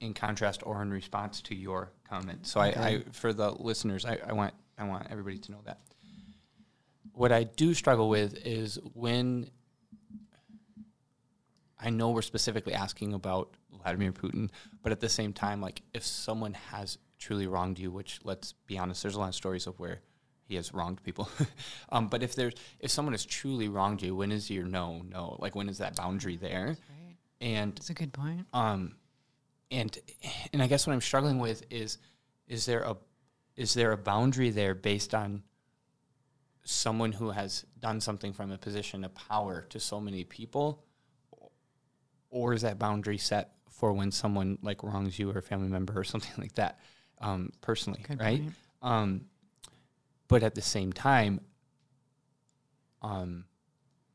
in 0.00 0.14
contrast 0.14 0.62
or 0.64 0.82
in 0.82 0.90
response 0.90 1.40
to 1.42 1.54
your 1.54 1.92
comment. 2.08 2.46
So 2.46 2.58
I, 2.58 2.66
I, 2.66 3.02
for 3.12 3.32
the 3.32 3.50
listeners, 3.50 4.04
I, 4.04 4.18
I 4.26 4.32
want 4.32 4.54
I 4.78 4.84
want 4.84 5.06
everybody 5.10 5.38
to 5.38 5.52
know 5.52 5.60
that. 5.64 5.78
What 7.12 7.30
I 7.30 7.44
do 7.44 7.74
struggle 7.74 8.08
with 8.08 8.34
is 8.44 8.78
when 8.94 9.50
I 11.82 11.90
know 11.90 12.10
we're 12.10 12.22
specifically 12.22 12.74
asking 12.74 13.12
about 13.12 13.54
Vladimir 13.82 14.12
Putin, 14.12 14.50
but 14.82 14.92
at 14.92 15.00
the 15.00 15.08
same 15.08 15.32
time, 15.32 15.60
like 15.60 15.82
if 15.92 16.04
someone 16.04 16.54
has 16.54 16.98
truly 17.18 17.46
wronged 17.46 17.78
you, 17.78 17.90
which 17.90 18.20
let's 18.24 18.54
be 18.66 18.78
honest, 18.78 19.02
there's 19.02 19.16
a 19.16 19.20
lot 19.20 19.28
of 19.28 19.34
stories 19.34 19.66
of 19.66 19.78
where 19.78 20.00
he 20.44 20.54
has 20.56 20.72
wronged 20.72 21.02
people. 21.02 21.28
um, 21.90 22.08
but 22.08 22.22
if 22.22 22.34
there's 22.34 22.54
if 22.80 22.90
someone 22.90 23.12
has 23.14 23.24
truly 23.24 23.68
wronged 23.68 24.02
you, 24.02 24.14
when 24.14 24.30
is 24.32 24.50
your 24.50 24.64
no 24.64 25.02
no? 25.08 25.36
Like 25.38 25.54
when 25.54 25.68
is 25.68 25.78
that 25.78 25.96
boundary 25.96 26.36
there? 26.36 26.66
Right. 26.66 27.16
And 27.40 27.76
it's 27.76 27.90
a 27.90 27.94
good 27.94 28.12
point. 28.12 28.46
um, 28.52 28.94
and 29.70 29.98
and 30.52 30.62
I 30.62 30.66
guess 30.66 30.86
what 30.86 30.92
I'm 30.92 31.00
struggling 31.00 31.38
with 31.38 31.64
is 31.70 31.98
is 32.46 32.66
there 32.66 32.82
a 32.82 32.96
is 33.56 33.74
there 33.74 33.92
a 33.92 33.96
boundary 33.96 34.50
there 34.50 34.74
based 34.74 35.14
on 35.14 35.42
someone 36.64 37.12
who 37.12 37.30
has 37.30 37.64
done 37.80 38.00
something 38.00 38.32
from 38.32 38.52
a 38.52 38.58
position 38.58 39.04
of 39.04 39.14
power 39.14 39.66
to 39.70 39.80
so 39.80 40.00
many 40.00 40.24
people, 40.24 40.84
or 42.32 42.54
is 42.54 42.62
that 42.62 42.78
boundary 42.78 43.18
set 43.18 43.52
for 43.70 43.92
when 43.92 44.10
someone 44.10 44.58
like 44.62 44.82
wrongs 44.82 45.18
you 45.18 45.30
or 45.30 45.38
a 45.38 45.42
family 45.42 45.68
member 45.68 45.96
or 45.96 46.02
something 46.02 46.32
like 46.38 46.54
that, 46.54 46.80
um, 47.20 47.52
personally, 47.60 48.00
Good 48.08 48.18
right? 48.18 48.42
Um, 48.80 49.26
but 50.26 50.42
at 50.42 50.54
the 50.54 50.62
same 50.62 50.92
time, 50.92 51.40
um, 53.02 53.44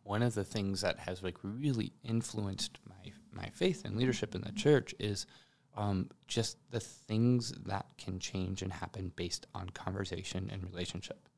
one 0.04 0.24
of 0.24 0.34
the 0.34 0.44
things 0.44 0.82
that 0.82 1.00
has 1.00 1.22
like 1.22 1.36
really 1.44 1.94
influenced 2.04 2.80
my 2.90 3.12
my 3.32 3.50
faith 3.50 3.86
and 3.86 3.96
leadership 3.96 4.34
in 4.34 4.42
the 4.42 4.52
church 4.54 4.96
is 5.00 5.28
um, 5.76 6.10
just 6.28 6.58
the 6.72 6.80
things 6.80 7.52
that 7.66 7.86
can 7.98 8.20
change 8.20 8.64
and 8.64 8.74
happen 8.74 9.12
based 9.16 9.46
on 9.54 9.70
conversation 9.70 10.50
and 10.52 10.64
relationship. 10.64 11.30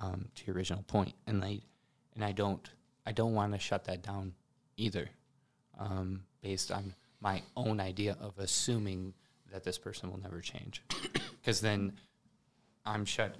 Um, 0.00 0.28
to 0.36 0.46
your 0.46 0.54
original 0.54 0.84
point, 0.84 1.14
and 1.26 1.44
I 1.44 1.58
and 2.14 2.24
I 2.24 2.30
don't 2.30 2.66
I 3.04 3.12
don't 3.12 3.34
want 3.34 3.52
to 3.52 3.58
shut 3.58 3.84
that 3.84 4.02
down 4.02 4.32
either, 4.76 5.10
um, 5.78 6.22
based 6.42 6.70
on 6.70 6.94
my 7.20 7.42
own 7.56 7.80
idea 7.80 8.16
of 8.20 8.38
assuming 8.38 9.14
that 9.52 9.64
this 9.64 9.78
person 9.78 10.10
will 10.10 10.20
never 10.20 10.40
change, 10.40 10.82
because 11.40 11.60
then 11.60 11.92
I'm 12.84 13.04
shut 13.04 13.36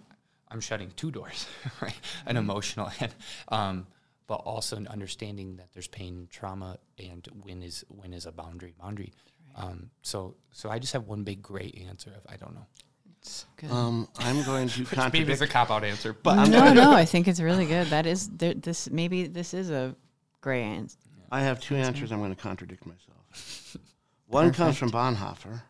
I'm 0.51 0.61
shutting 0.61 0.91
two 0.97 1.11
doors, 1.11 1.47
right? 1.81 1.99
An 2.27 2.37
emotional 2.37 2.91
and 3.01 3.15
um, 3.49 3.87
but 4.27 4.37
also 4.37 4.77
an 4.77 4.87
understanding 4.89 5.57
that 5.57 5.73
there's 5.73 5.89
pain, 5.89 6.29
trauma, 6.31 6.79
and 6.99 7.27
when 7.43 7.63
is 7.63 7.85
when 7.89 8.13
is 8.13 8.27
a 8.27 8.33
boundary 8.33 8.75
boundary. 8.81 9.13
Um, 9.57 9.91
so 10.03 10.37
so 10.53 10.71
I 10.71 10.79
just 10.79 10.93
have 10.93 11.07
one 11.07 11.25
big 11.25 11.43
great 11.43 11.83
answer 11.89 12.11
of 12.11 12.23
I 12.33 12.37
don't 12.37 12.55
know. 12.55 12.67
It's 13.21 13.47
good. 13.57 13.71
Um, 13.71 14.09
I'm 14.19 14.45
going 14.45 14.69
to 14.69 15.11
Maybe 15.13 15.33
it's 15.33 15.41
a 15.41 15.49
cop 15.49 15.71
out 15.71 15.83
answer, 15.83 16.13
but 16.13 16.47
no, 16.49 16.73
no, 16.73 16.93
I 16.93 17.05
think 17.05 17.27
it's 17.27 17.41
really 17.41 17.67
good. 17.67 17.89
That 17.89 18.07
is 18.07 18.29
there, 18.29 18.55
this. 18.55 18.89
Maybe 18.91 19.27
this 19.27 19.55
is 19.55 19.71
a 19.71 19.97
gray 20.41 20.63
answer. 20.63 20.99
I 21.31 21.41
have 21.43 21.61
two 21.61 21.77
answers. 21.77 22.11
I'm 22.11 22.21
going 22.21 22.35
to 22.35 22.41
contradict 22.41 22.87
myself. 22.87 23.77
One 24.27 24.53
comes 24.53 24.77
from 24.77 24.91
Bonhoeffer, 24.91 25.63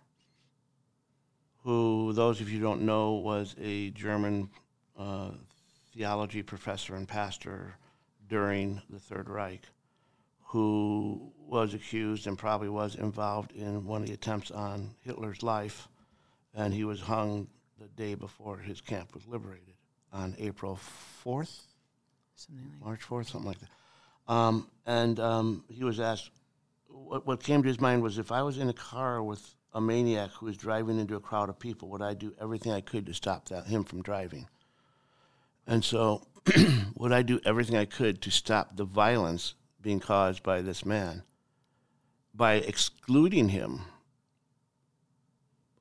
who, 1.62 2.12
those 2.12 2.40
of 2.40 2.48
you 2.48 2.58
who 2.58 2.64
don't 2.64 2.82
know, 2.82 3.12
was 3.14 3.54
a 3.60 3.90
German 3.90 4.50
uh, 4.98 5.30
theology 5.92 6.42
professor 6.42 6.94
and 6.94 7.06
pastor 7.06 7.76
during 8.28 8.82
the 8.90 8.98
Third 8.98 9.28
Reich, 9.28 9.62
who 10.42 11.32
was 11.38 11.74
accused 11.74 12.26
and 12.26 12.38
probably 12.38 12.68
was 12.68 12.94
involved 12.94 13.52
in 13.52 13.84
one 13.84 14.02
of 14.02 14.08
the 14.08 14.14
attempts 14.14 14.50
on 14.50 14.94
Hitler's 15.02 15.42
life, 15.42 15.88
and 16.54 16.72
he 16.72 16.84
was 16.84 17.00
hung 17.00 17.48
the 17.80 17.88
day 17.88 18.14
before 18.14 18.58
his 18.58 18.80
camp 18.80 19.14
was 19.14 19.26
liberated 19.26 19.74
on 20.12 20.34
April 20.38 20.78
4th. 21.24 21.62
Something 22.34 22.64
like 22.64 22.84
March 22.84 23.00
4th, 23.00 23.30
something 23.30 23.48
like 23.48 23.60
that. 23.60 23.68
Um, 24.28 24.68
and 24.86 25.18
um, 25.18 25.64
he 25.68 25.84
was 25.84 25.98
asked, 25.98 26.30
what, 26.88 27.26
what 27.26 27.42
came 27.42 27.62
to 27.62 27.68
his 27.68 27.80
mind 27.80 28.02
was 28.02 28.18
if 28.18 28.30
I 28.30 28.42
was 28.42 28.58
in 28.58 28.68
a 28.68 28.74
car 28.74 29.22
with 29.22 29.54
a 29.72 29.80
maniac 29.80 30.30
who 30.32 30.46
was 30.46 30.56
driving 30.56 30.98
into 30.98 31.16
a 31.16 31.20
crowd 31.20 31.48
of 31.48 31.58
people, 31.58 31.88
would 31.90 32.02
I 32.02 32.14
do 32.14 32.34
everything 32.40 32.72
I 32.72 32.80
could 32.80 33.06
to 33.06 33.14
stop 33.14 33.48
that, 33.48 33.66
him 33.66 33.84
from 33.84 34.02
driving? 34.02 34.48
And 35.66 35.84
so, 35.84 36.26
would 36.94 37.12
I 37.12 37.22
do 37.22 37.40
everything 37.44 37.76
I 37.76 37.84
could 37.84 38.22
to 38.22 38.30
stop 38.30 38.76
the 38.76 38.84
violence 38.84 39.54
being 39.80 40.00
caused 40.00 40.42
by 40.42 40.62
this 40.62 40.84
man? 40.84 41.22
By 42.34 42.54
excluding 42.54 43.50
him, 43.50 43.82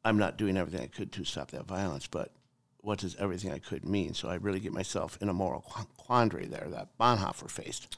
I'm 0.03 0.17
not 0.17 0.37
doing 0.37 0.57
everything 0.57 0.81
I 0.81 0.87
could 0.87 1.11
to 1.13 1.23
stop 1.23 1.51
that 1.51 1.65
violence, 1.65 2.07
but 2.07 2.31
what 2.81 2.99
does 2.99 3.15
everything 3.17 3.51
I 3.51 3.59
could 3.59 3.85
mean? 3.85 4.13
So 4.13 4.29
I 4.29 4.35
really 4.35 4.59
get 4.59 4.71
myself 4.71 5.17
in 5.21 5.29
a 5.29 5.33
moral 5.33 5.61
quandary 5.97 6.45
there 6.45 6.67
that 6.69 6.97
Bonhoeffer 6.97 7.49
faced. 7.49 7.97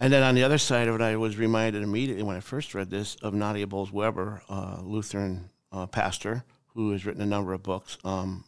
And 0.00 0.12
then 0.12 0.22
on 0.22 0.34
the 0.34 0.44
other 0.44 0.58
side 0.58 0.86
of 0.86 0.94
it, 0.94 1.00
I 1.00 1.16
was 1.16 1.36
reminded 1.36 1.82
immediately 1.82 2.22
when 2.22 2.36
I 2.36 2.40
first 2.40 2.74
read 2.74 2.90
this 2.90 3.16
of 3.16 3.34
Nadia 3.34 3.66
Bolz-Weber, 3.66 4.42
uh, 4.48 4.78
Lutheran 4.82 5.50
uh, 5.72 5.86
pastor 5.86 6.44
who 6.74 6.92
has 6.92 7.04
written 7.04 7.20
a 7.20 7.26
number 7.26 7.52
of 7.52 7.62
books. 7.62 7.98
Um, 8.04 8.44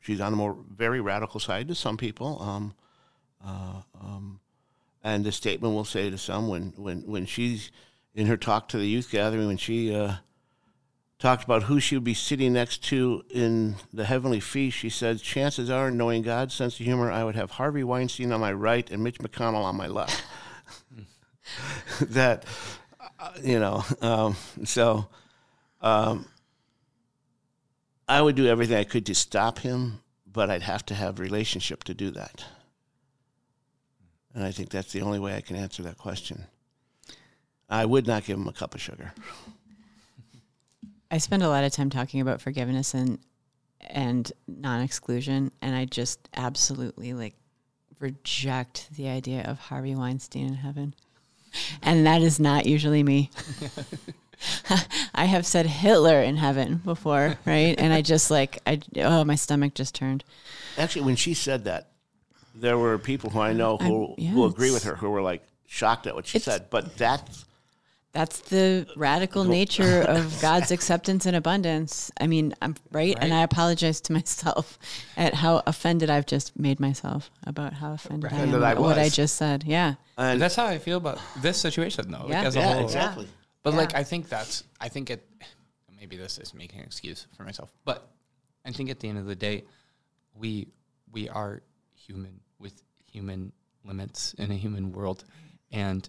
she's 0.00 0.20
on 0.20 0.30
the 0.30 0.36
more 0.36 0.56
very 0.70 1.00
radical 1.00 1.40
side 1.40 1.66
to 1.68 1.74
some 1.74 1.96
people. 1.96 2.40
Um, 2.40 2.74
uh, 3.44 3.82
um, 4.00 4.40
and 5.02 5.24
the 5.24 5.32
statement 5.32 5.74
will 5.74 5.84
say 5.84 6.08
to 6.08 6.16
some 6.16 6.48
when, 6.48 6.72
when, 6.76 7.00
when 7.00 7.26
she's 7.26 7.72
in 8.14 8.26
her 8.26 8.36
talk 8.36 8.68
to 8.68 8.78
the 8.78 8.86
youth 8.86 9.10
gathering, 9.10 9.48
when 9.48 9.56
she 9.56 9.92
uh, 9.92 10.14
talked 11.18 11.42
about 11.42 11.64
who 11.64 11.80
she 11.80 11.96
would 11.96 12.04
be 12.04 12.14
sitting 12.14 12.52
next 12.52 12.84
to 12.84 13.24
in 13.30 13.74
the 13.92 14.04
heavenly 14.04 14.40
feast, 14.40 14.78
she 14.78 14.88
said, 14.88 15.20
Chances 15.20 15.68
are, 15.68 15.90
knowing 15.90 16.22
God's 16.22 16.54
sense 16.54 16.78
of 16.78 16.86
humor, 16.86 17.10
I 17.10 17.24
would 17.24 17.34
have 17.34 17.50
Harvey 17.50 17.82
Weinstein 17.82 18.30
on 18.30 18.40
my 18.40 18.52
right 18.52 18.88
and 18.90 19.02
Mitch 19.02 19.18
McConnell 19.18 19.64
on 19.64 19.76
my 19.76 19.88
left. 19.88 20.22
that, 22.00 22.44
uh, 23.18 23.30
you 23.42 23.58
know, 23.58 23.84
um, 24.00 24.36
so 24.64 25.06
um, 25.80 26.26
I 28.08 28.20
would 28.20 28.36
do 28.36 28.46
everything 28.46 28.76
I 28.76 28.84
could 28.84 29.06
to 29.06 29.14
stop 29.14 29.58
him, 29.58 30.00
but 30.30 30.50
I'd 30.50 30.62
have 30.62 30.84
to 30.86 30.94
have 30.94 31.18
relationship 31.18 31.84
to 31.84 31.94
do 31.94 32.10
that. 32.12 32.44
And 34.34 34.44
I 34.44 34.50
think 34.50 34.70
that's 34.70 34.92
the 34.92 35.02
only 35.02 35.20
way 35.20 35.36
I 35.36 35.40
can 35.40 35.56
answer 35.56 35.82
that 35.84 35.96
question. 35.96 36.44
I 37.68 37.84
would 37.84 38.06
not 38.06 38.24
give 38.24 38.36
him 38.36 38.48
a 38.48 38.52
cup 38.52 38.74
of 38.74 38.80
sugar. 38.80 39.12
I 41.10 41.18
spend 41.18 41.42
a 41.42 41.48
lot 41.48 41.64
of 41.64 41.72
time 41.72 41.90
talking 41.90 42.20
about 42.20 42.40
forgiveness 42.40 42.94
and 42.94 43.18
and 43.80 44.32
non-exclusion 44.48 45.52
and 45.60 45.76
I 45.76 45.84
just 45.84 46.28
absolutely 46.34 47.12
like 47.12 47.34
reject 48.04 48.88
the 48.94 49.08
idea 49.08 49.42
of 49.42 49.58
Harvey 49.58 49.94
Weinstein 49.94 50.46
in 50.46 50.54
heaven. 50.54 50.94
And 51.82 52.06
that 52.06 52.20
is 52.20 52.38
not 52.38 52.66
usually 52.66 53.02
me. 53.02 53.30
I 55.14 55.24
have 55.24 55.46
said 55.46 55.64
Hitler 55.64 56.20
in 56.20 56.36
heaven 56.36 56.82
before, 56.84 57.38
right? 57.46 57.74
And 57.78 57.94
I 57.94 58.02
just 58.02 58.30
like 58.30 58.58
I 58.66 58.80
oh 58.96 59.24
my 59.24 59.36
stomach 59.36 59.72
just 59.74 59.94
turned. 59.94 60.22
Actually, 60.76 61.06
when 61.06 61.16
she 61.16 61.32
said 61.32 61.64
that, 61.64 61.92
there 62.54 62.76
were 62.76 62.98
people 62.98 63.30
who 63.30 63.40
I 63.40 63.54
know 63.54 63.78
who 63.78 64.14
yeah, 64.18 64.30
who 64.30 64.44
agree 64.44 64.70
with 64.70 64.84
her 64.84 64.96
who 64.96 65.08
were 65.10 65.22
like 65.22 65.42
shocked 65.66 66.06
at 66.06 66.14
what 66.14 66.26
she 66.26 66.38
said. 66.38 66.68
But 66.68 66.98
that's 66.98 67.46
That's 68.14 68.38
the 68.42 68.86
radical 68.96 69.42
nature 69.42 70.02
of 70.08 70.40
God's 70.40 70.70
acceptance 70.70 71.26
and 71.26 71.34
abundance. 71.34 72.12
I 72.20 72.28
mean, 72.28 72.54
I'm 72.62 72.76
right, 72.92 73.16
and 73.20 73.34
I 73.34 73.42
apologize 73.42 74.00
to 74.02 74.12
myself 74.12 74.78
at 75.16 75.34
how 75.34 75.62
offended 75.66 76.10
I've 76.10 76.24
just 76.24 76.56
made 76.58 76.78
myself 76.78 77.30
about 77.44 77.74
how 77.74 77.92
offended 77.92 78.32
I 78.32 78.36
am 78.36 78.42
Offended 78.42 78.62
I 78.62 78.74
what 78.74 78.98
I 78.98 79.08
just 79.08 79.34
said. 79.34 79.64
Yeah, 79.66 79.94
and 80.16 80.40
that's 80.40 80.54
how 80.54 80.66
I 80.66 80.78
feel 80.78 80.96
about 80.96 81.18
this 81.38 81.60
situation, 81.60 82.10
though. 82.12 82.26
Yeah. 82.28 82.38
Like, 82.38 82.46
as 82.46 82.56
a 82.56 82.60
yeah, 82.60 82.74
whole. 82.74 82.84
exactly. 82.84 83.28
But 83.64 83.74
like, 83.74 83.94
I 83.96 84.04
think 84.04 84.28
that's, 84.28 84.62
I 84.80 84.88
think 84.88 85.10
it, 85.10 85.26
maybe 85.98 86.16
this 86.16 86.38
is 86.38 86.54
making 86.54 86.80
an 86.80 86.86
excuse 86.86 87.26
for 87.36 87.42
myself, 87.42 87.72
but 87.84 88.08
I 88.64 88.70
think 88.70 88.90
at 88.90 89.00
the 89.00 89.08
end 89.08 89.18
of 89.18 89.26
the 89.26 89.34
day, 89.34 89.64
we 90.34 90.68
we 91.10 91.28
are 91.28 91.62
human 91.96 92.40
with 92.60 92.80
human 93.10 93.52
limits 93.84 94.34
in 94.34 94.52
a 94.52 94.54
human 94.54 94.92
world, 94.92 95.24
and 95.72 96.08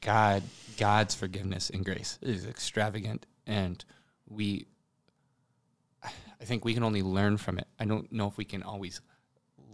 God 0.00 0.42
God's 0.76 1.14
forgiveness 1.14 1.70
and 1.70 1.84
grace 1.84 2.18
is 2.22 2.46
extravagant, 2.46 3.26
and 3.46 3.84
we. 4.28 4.66
I 6.40 6.44
think 6.44 6.64
we 6.64 6.72
can 6.72 6.84
only 6.84 7.02
learn 7.02 7.36
from 7.36 7.58
it. 7.58 7.66
I 7.80 7.84
don't 7.84 8.12
know 8.12 8.28
if 8.28 8.36
we 8.36 8.44
can 8.44 8.62
always 8.62 9.00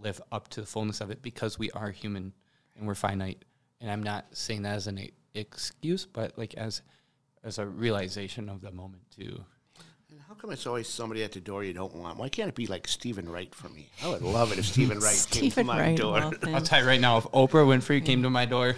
live 0.02 0.20
up 0.32 0.48
to 0.48 0.62
the 0.62 0.66
fullness 0.66 1.02
of 1.02 1.10
it 1.10 1.20
because 1.20 1.58
we 1.58 1.70
are 1.72 1.90
human 1.90 2.32
and 2.76 2.86
we're 2.86 2.94
finite. 2.94 3.44
And 3.80 3.90
I'm 3.90 4.02
not 4.02 4.24
saying 4.32 4.62
that 4.62 4.76
as 4.76 4.86
an 4.86 5.08
excuse, 5.34 6.06
but 6.06 6.38
like 6.38 6.54
as 6.54 6.80
as 7.42 7.58
a 7.58 7.66
realization 7.66 8.48
of 8.48 8.62
the 8.62 8.70
moment 8.70 9.02
too. 9.14 9.44
And 10.26 10.28
how 10.28 10.34
come 10.40 10.50
it's 10.52 10.66
always 10.66 10.88
somebody 10.88 11.22
at 11.22 11.32
the 11.32 11.40
door 11.40 11.64
you 11.64 11.72
don't 11.74 11.94
want? 11.94 12.18
Why 12.18 12.28
can't 12.28 12.48
it 12.48 12.54
be 12.54 12.66
like 12.66 12.88
Steven 12.88 13.28
Wright 13.28 13.54
for 13.54 13.68
me? 13.68 13.88
I 14.02 14.08
would 14.08 14.22
love 14.22 14.52
it 14.52 14.58
if 14.58 14.66
Steven 14.66 14.98
Wright 14.98 15.26
came 15.30 15.50
to 15.50 15.64
my 15.64 15.78
Wright, 15.80 15.96
door. 15.96 16.12
well, 16.12 16.32
I'll 16.54 16.62
tell 16.62 16.80
you 16.80 16.86
right 16.86 17.00
now, 17.00 17.18
if 17.18 17.24
Oprah 17.24 17.66
Winfrey 17.66 18.04
came 18.04 18.22
to 18.22 18.30
my 18.30 18.46
door, 18.46 18.74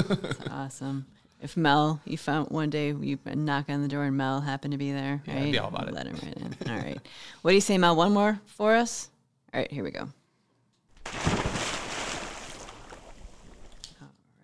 awesome. 0.50 1.06
If 1.40 1.56
Mel, 1.56 2.00
you 2.04 2.18
found 2.18 2.50
one 2.50 2.68
day 2.68 2.88
you 2.92 3.18
knock 3.24 3.70
on 3.70 3.80
the 3.80 3.88
door 3.88 4.04
and 4.04 4.16
Mel 4.16 4.42
happened 4.42 4.72
to 4.72 4.78
be 4.78 4.92
there, 4.92 5.22
Yeah, 5.26 5.34
right? 5.34 5.42
I'd 5.44 5.52
be 5.52 5.58
all 5.58 5.68
about 5.68 5.88
it. 5.88 5.94
Let 5.94 6.06
him 6.06 6.16
right 6.22 6.36
in. 6.36 6.70
All 6.70 6.76
right. 6.76 7.00
What 7.40 7.52
do 7.52 7.54
you 7.54 7.62
say, 7.62 7.78
Mel? 7.78 7.96
One 7.96 8.12
more 8.12 8.38
for 8.44 8.74
us. 8.74 9.08
All 9.54 9.60
right, 9.60 9.72
here 9.72 9.82
we 9.82 9.90
go. 9.90 10.00
All 10.00 10.08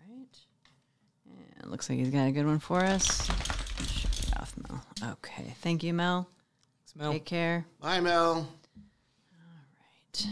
right. 0.08 0.38
And 1.60 1.70
looks 1.70 1.90
like 1.90 1.98
he's 1.98 2.08
got 2.10 2.28
a 2.28 2.32
good 2.32 2.46
one 2.46 2.60
for 2.60 2.80
us. 2.80 3.26
Shut 3.90 4.18
it 4.28 4.40
off, 4.40 4.54
Mel. 4.68 4.82
Okay. 5.12 5.54
Thank 5.60 5.82
you, 5.82 5.92
Mel. 5.92 6.26
Smell. 6.96 7.12
Take 7.12 7.24
care. 7.24 7.66
Bye, 7.80 8.00
Mel. 8.00 8.34
All 8.34 8.46
right. 10.18 10.26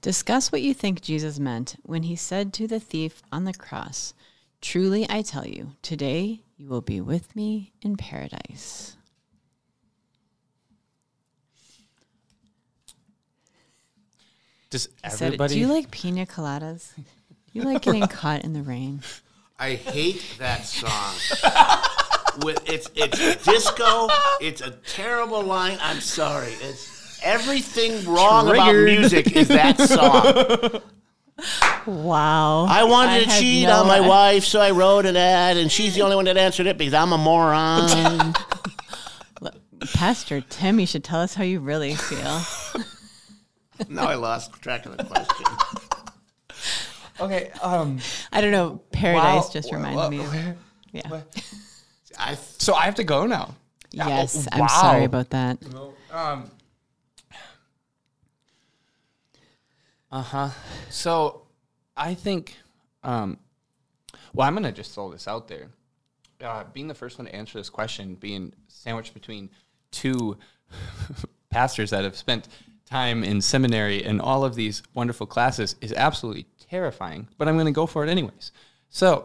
Discuss 0.00 0.50
what 0.50 0.62
you 0.62 0.72
think 0.74 1.02
Jesus 1.02 1.38
meant 1.38 1.76
when 1.82 2.04
he 2.04 2.16
said 2.16 2.52
to 2.54 2.66
the 2.66 2.80
thief 2.80 3.22
on 3.30 3.44
the 3.44 3.52
cross, 3.52 4.14
Truly 4.60 5.06
I 5.08 5.22
tell 5.22 5.46
you, 5.46 5.72
today 5.82 6.40
you 6.56 6.68
will 6.68 6.80
be 6.80 7.00
with 7.00 7.34
me 7.36 7.72
in 7.82 7.96
paradise. 7.96 8.96
Does 14.70 14.88
He 15.02 15.10
said, 15.10 15.26
everybody? 15.26 15.54
Do 15.54 15.60
you 15.60 15.66
like 15.66 15.90
pina 15.90 16.26
coladas? 16.26 16.94
Do 16.96 17.04
you 17.52 17.62
like 17.62 17.82
getting 17.82 18.06
caught 18.08 18.44
in 18.44 18.52
the 18.52 18.62
rain? 18.62 19.02
I 19.58 19.74
hate 19.74 20.22
that 20.38 20.64
song. 20.64 21.96
With 22.44 22.68
it's 22.68 22.90
it's 22.94 23.44
disco. 23.44 24.08
It's 24.40 24.60
a 24.60 24.70
terrible 24.86 25.42
line. 25.42 25.78
I'm 25.82 26.00
sorry. 26.00 26.52
It's 26.62 27.20
everything 27.22 28.04
wrong 28.06 28.48
about 28.48 28.70
Triggered. 28.70 28.86
music 28.98 29.36
is 29.36 29.48
that 29.48 29.78
song. 29.78 30.82
Wow. 31.86 32.66
I 32.66 32.84
wanted 32.84 33.24
to 33.24 33.30
cheat 33.40 33.66
no 33.66 33.80
on 33.80 33.86
my 33.86 33.98
i- 33.98 34.06
wife, 34.08 34.44
so 34.44 34.60
I 34.60 34.70
wrote 34.72 35.06
an 35.06 35.16
ad, 35.16 35.56
and 35.56 35.72
she's 35.72 35.94
the 35.94 36.02
only 36.02 36.16
one 36.16 36.26
that 36.26 36.36
answered 36.36 36.66
it 36.66 36.76
because 36.78 36.94
I'm 36.94 37.12
a 37.12 37.18
moron. 37.18 38.34
Pastor 39.94 40.42
Tim, 40.42 40.78
you 40.78 40.86
should 40.86 41.02
tell 41.04 41.20
us 41.20 41.34
how 41.34 41.42
you 41.44 41.60
really 41.60 41.94
feel. 41.94 42.42
now 43.88 44.06
I 44.06 44.14
lost 44.14 44.52
track 44.60 44.84
of 44.84 44.96
the 44.98 45.04
question. 45.04 45.46
okay. 47.20 47.50
Um. 47.62 47.98
I 48.30 48.40
don't 48.42 48.52
know. 48.52 48.82
Paradise 48.92 49.44
wow, 49.46 49.50
just 49.52 49.70
wha- 49.70 49.76
reminded 49.78 49.96
wha- 49.96 50.10
me 50.10 50.18
of. 50.20 50.32
where- 50.32 50.56
Yeah. 50.92 51.08
where- 51.08 51.24
I 52.18 52.34
So 52.34 52.74
I 52.74 52.84
have 52.84 52.96
to 52.96 53.04
go 53.04 53.26
now. 53.26 53.54
Yes, 53.92 54.46
oh, 54.52 54.56
I'm 54.56 54.68
sorry 54.68 55.04
about 55.04 55.30
that. 55.30 55.58
Um. 56.12 56.50
Uh 60.12 60.22
huh. 60.22 60.48
So, 60.90 61.42
I 61.96 62.14
think, 62.14 62.56
um, 63.04 63.38
well, 64.34 64.48
I'm 64.48 64.54
gonna 64.54 64.72
just 64.72 64.92
throw 64.94 65.10
this 65.10 65.28
out 65.28 65.46
there. 65.48 65.68
Uh, 66.42 66.64
being 66.72 66.88
the 66.88 66.94
first 66.94 67.18
one 67.18 67.26
to 67.26 67.34
answer 67.34 67.58
this 67.58 67.70
question, 67.70 68.14
being 68.14 68.52
sandwiched 68.66 69.14
between 69.14 69.50
two 69.92 70.36
pastors 71.50 71.90
that 71.90 72.02
have 72.02 72.16
spent 72.16 72.48
time 72.86 73.22
in 73.22 73.40
seminary 73.40 74.02
and 74.02 74.20
all 74.20 74.44
of 74.44 74.56
these 74.56 74.82
wonderful 74.94 75.26
classes 75.26 75.76
is 75.80 75.92
absolutely 75.92 76.46
terrifying. 76.58 77.28
But 77.38 77.46
I'm 77.46 77.56
gonna 77.56 77.70
go 77.70 77.86
for 77.86 78.04
it 78.04 78.10
anyways. 78.10 78.50
So, 78.88 79.24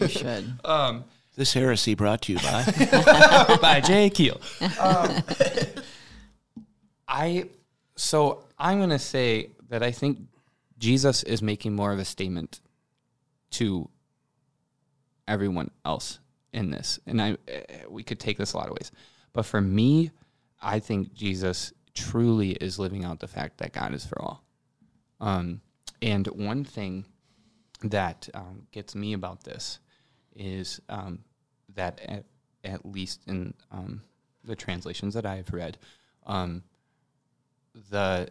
You 0.00 0.08
should. 0.08 0.52
um, 0.66 1.04
This 1.36 1.52
heresy 1.52 1.94
brought 1.94 2.22
to 2.22 2.32
you 2.32 2.38
by. 2.38 3.58
by 3.60 3.80
Jay 3.80 4.08
Keel. 4.08 4.40
Um, 4.80 5.22
I 7.06 7.50
so 7.94 8.44
I'm 8.58 8.80
gonna 8.80 8.98
say 8.98 9.50
that 9.68 9.82
I 9.82 9.90
think 9.90 10.20
Jesus 10.78 11.22
is 11.22 11.42
making 11.42 11.74
more 11.74 11.92
of 11.92 11.98
a 11.98 12.04
statement 12.04 12.60
to 13.52 13.88
everyone 15.28 15.70
else 15.84 16.18
in 16.52 16.70
this, 16.70 16.98
and 17.06 17.20
I 17.20 17.36
eh, 17.48 17.84
we 17.88 18.02
could 18.02 18.18
take 18.18 18.38
this 18.38 18.54
a 18.54 18.56
lot 18.56 18.68
of 18.68 18.72
ways, 18.72 18.90
but 19.32 19.44
for 19.44 19.60
me, 19.60 20.10
I 20.62 20.78
think 20.78 21.12
Jesus 21.12 21.72
truly 21.94 22.52
is 22.52 22.78
living 22.78 23.04
out 23.04 23.20
the 23.20 23.28
fact 23.28 23.58
that 23.58 23.72
God 23.72 23.94
is 23.94 24.06
for 24.06 24.20
all. 24.20 24.44
Um, 25.20 25.60
and 26.02 26.26
one 26.28 26.64
thing 26.64 27.04
that 27.82 28.28
um, 28.34 28.66
gets 28.72 28.94
me 28.94 29.12
about 29.12 29.44
this 29.44 29.78
is 30.36 30.80
um, 30.88 31.20
that 31.74 32.00
at, 32.00 32.24
at 32.64 32.86
least 32.86 33.22
in 33.26 33.54
um, 33.72 34.02
the 34.44 34.56
translations 34.56 35.14
that 35.14 35.26
I've 35.26 35.52
read, 35.52 35.78
um, 36.26 36.62
the 37.90 38.28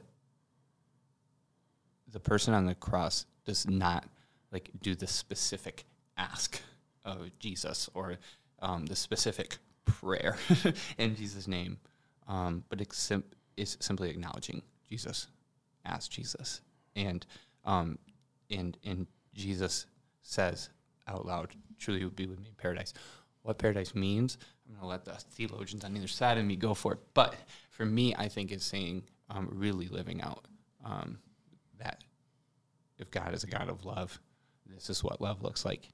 the 2.12 2.20
person 2.20 2.54
on 2.54 2.65
the 2.65 2.76
cross 2.76 3.26
does 3.46 3.68
not 3.68 4.06
like 4.52 4.70
do 4.82 4.96
the 4.96 5.08
specific 5.08 5.86
ask 6.18 6.62
of 7.04 7.30
Jesus 7.39 7.89
or 7.94 8.18
um, 8.62 8.86
the 8.86 8.96
specific 8.96 9.58
prayer 9.86 10.38
in 10.98 11.15
Jesus' 11.15 11.48
name, 11.48 11.78
um, 12.28 12.63
but 12.70 12.82
it's 12.82 12.98
sim- 12.98 13.24
is 13.58 13.78
simply 13.80 14.10
acknowledging 14.10 14.62
Jesus 14.89 15.28
as 15.86 16.08
Jesus. 16.08 16.62
And 16.96 17.26
um, 17.65 18.00
and 18.50 18.78
and 18.86 19.08
Jesus 19.34 19.86
says 20.22 20.70
out 21.08 21.26
loud, 21.26 21.52
"Truly, 21.80 22.04
would 22.04 22.16
be 22.16 22.28
with 22.28 22.40
me 22.40 22.48
in 22.48 22.56
paradise." 22.56 22.94
What 23.42 23.60
paradise 23.60 23.94
means, 23.94 24.40
I'm 24.68 24.74
going 24.74 24.82
to 24.82 24.88
let 24.88 25.06
the 25.06 25.14
theologians 25.14 25.84
on 25.84 25.96
either 25.96 26.08
side 26.08 26.40
of 26.40 26.46
me 26.46 26.56
go 26.56 26.74
for 26.74 26.94
it. 26.94 27.00
But 27.14 27.36
for 27.70 27.86
me, 27.86 28.16
I 28.16 28.28
think 28.28 28.52
it's 28.52 28.66
saying 28.66 29.04
um, 29.30 29.50
really 29.52 29.88
living 29.88 30.20
out 30.22 30.48
um, 30.84 31.20
that 31.78 32.04
if 32.98 33.12
God 33.12 33.36
is 33.36 33.44
a 33.44 33.48
God 33.48 33.70
of 33.70 33.86
love, 33.86 34.20
this 34.66 34.90
is 34.90 35.04
what 35.04 35.22
love 35.22 35.44
looks 35.44 35.64
like, 35.64 35.90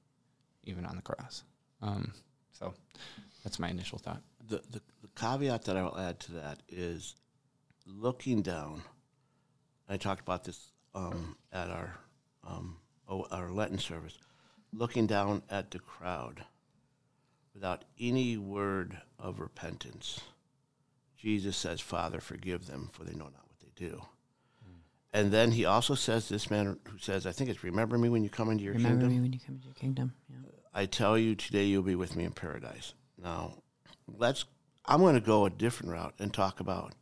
even 0.64 0.86
on 0.86 0.96
the 0.96 1.02
cross. 1.02 1.44
Um, 1.82 2.14
so 2.52 2.72
that's 3.44 3.58
my 3.58 3.68
initial 3.68 3.98
thought. 3.98 4.22
The, 4.48 4.62
the, 4.70 4.80
the 5.02 5.08
caveat 5.14 5.64
that 5.64 5.76
I 5.76 5.82
will 5.82 5.98
add 5.98 6.20
to 6.20 6.32
that 6.32 6.62
is 6.68 7.16
looking 7.86 8.40
down. 8.40 8.82
I 9.88 9.98
talked 9.98 10.22
about 10.22 10.44
this 10.44 10.72
um, 10.94 11.36
at 11.52 11.68
our 11.68 11.98
um, 12.44 12.78
oh, 13.08 13.26
our 13.30 13.50
Lenten 13.50 13.78
service. 13.78 14.18
Looking 14.72 15.06
down 15.06 15.42
at 15.50 15.70
the 15.70 15.78
crowd 15.78 16.44
without 17.54 17.84
any 18.00 18.36
word 18.36 18.98
of 19.18 19.40
repentance. 19.40 20.20
Jesus 21.16 21.56
says, 21.56 21.80
Father, 21.80 22.20
forgive 22.20 22.66
them, 22.66 22.90
for 22.92 23.04
they 23.04 23.12
know 23.12 23.24
not 23.24 23.46
what 23.46 23.60
they 23.60 23.70
do. 23.76 24.02
Mm. 24.66 24.80
And 25.12 25.30
then 25.30 25.52
he 25.52 25.64
also 25.64 25.94
says, 25.94 26.28
This 26.28 26.50
man 26.50 26.78
who 26.88 26.98
says, 26.98 27.26
I 27.26 27.32
think 27.32 27.50
it's, 27.50 27.62
Remember 27.62 27.96
me 27.98 28.08
when 28.08 28.24
you 28.24 28.30
come 28.30 28.50
into 28.50 28.64
your 28.64 28.74
Remember 28.74 29.02
kingdom. 29.02 29.08
me 29.10 29.20
when 29.20 29.32
you 29.32 29.38
come 29.38 29.56
into 29.56 29.66
your 29.66 29.74
kingdom. 29.74 30.14
Yeah. 30.28 30.50
I 30.74 30.86
tell 30.86 31.18
you, 31.18 31.34
today 31.34 31.64
you'll 31.64 31.82
be 31.82 31.94
with 31.94 32.16
me 32.16 32.24
in 32.24 32.32
paradise. 32.32 32.94
Now, 33.22 33.58
let's, 34.08 34.46
I'm 34.86 35.00
going 35.00 35.14
to 35.14 35.20
go 35.20 35.44
a 35.44 35.50
different 35.50 35.92
route 35.92 36.14
and 36.18 36.32
talk 36.32 36.60
about 36.60 36.94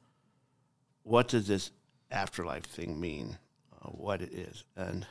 what 1.03 1.29
does 1.29 1.47
this 1.47 1.71
afterlife 2.11 2.65
thing 2.65 3.01
mean, 3.01 3.39
uh, 3.81 3.89
what 3.89 4.21
it 4.21 4.33
is. 4.35 4.65
And 4.77 5.07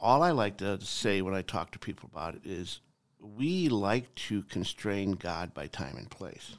all 0.00 0.22
I 0.22 0.30
like 0.30 0.58
to 0.58 0.80
say 0.80 1.22
when 1.22 1.34
I 1.34 1.42
talk 1.42 1.72
to 1.72 1.78
people 1.78 2.08
about 2.12 2.34
it 2.34 2.42
is 2.44 2.80
we 3.18 3.68
like 3.68 4.14
to 4.14 4.42
constrain 4.42 5.12
God 5.12 5.54
by 5.54 5.66
time 5.66 5.96
and 5.96 6.10
place. 6.10 6.56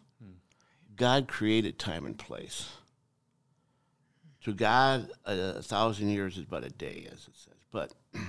God 0.97 1.27
created 1.27 1.77
time 1.77 2.05
and 2.05 2.17
place. 2.17 2.69
To 4.43 4.53
God, 4.53 5.11
a, 5.25 5.57
a, 5.57 5.61
thousand 5.61 6.09
years 6.09 6.37
is 6.37 6.45
but 6.45 6.65
a 6.65 6.69
day, 6.69 7.07
as 7.11 7.19
it 7.27 7.35
says. 7.35 7.53
But 7.71 7.93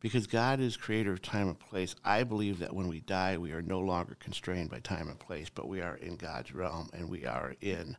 because 0.00 0.26
God 0.26 0.58
is 0.58 0.76
creator 0.76 1.12
of 1.12 1.22
time 1.22 1.48
and 1.48 1.58
place, 1.58 1.94
I 2.04 2.24
believe 2.24 2.58
that 2.58 2.74
when 2.74 2.88
we 2.88 3.00
die, 3.00 3.38
we 3.38 3.52
are 3.52 3.62
no 3.62 3.78
longer 3.78 4.16
constrained 4.18 4.70
by 4.70 4.80
time 4.80 5.08
and 5.08 5.18
place, 5.18 5.48
but 5.48 5.68
we 5.68 5.80
are 5.80 5.96
in 5.96 6.16
God's 6.16 6.52
realm 6.52 6.90
and 6.92 7.08
we 7.08 7.26
are 7.26 7.54
in 7.60 7.96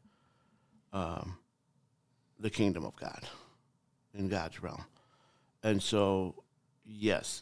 um, 0.91 1.37
the 2.39 2.49
kingdom 2.49 2.83
of 2.83 2.95
God, 2.97 3.23
in 4.13 4.27
God's 4.27 4.61
realm. 4.61 4.85
And 5.65 5.81
so, 5.81 6.43
yes, 6.85 7.41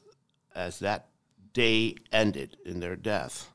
as 0.55 0.79
that 0.79 1.09
day 1.51 1.95
ended 2.09 2.55
in 2.65 2.79
their 2.79 2.95
death, 2.95 3.51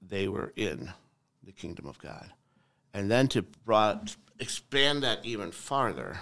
they 0.00 0.28
were 0.28 0.52
in 0.54 0.92
the 1.42 1.50
kingdom 1.50 1.86
of 1.86 1.98
God. 1.98 2.30
And 2.94 3.10
then 3.10 3.26
to 3.28 3.42
brought, 3.42 4.14
expand 4.38 5.02
that 5.02 5.24
even 5.24 5.50
farther, 5.50 6.20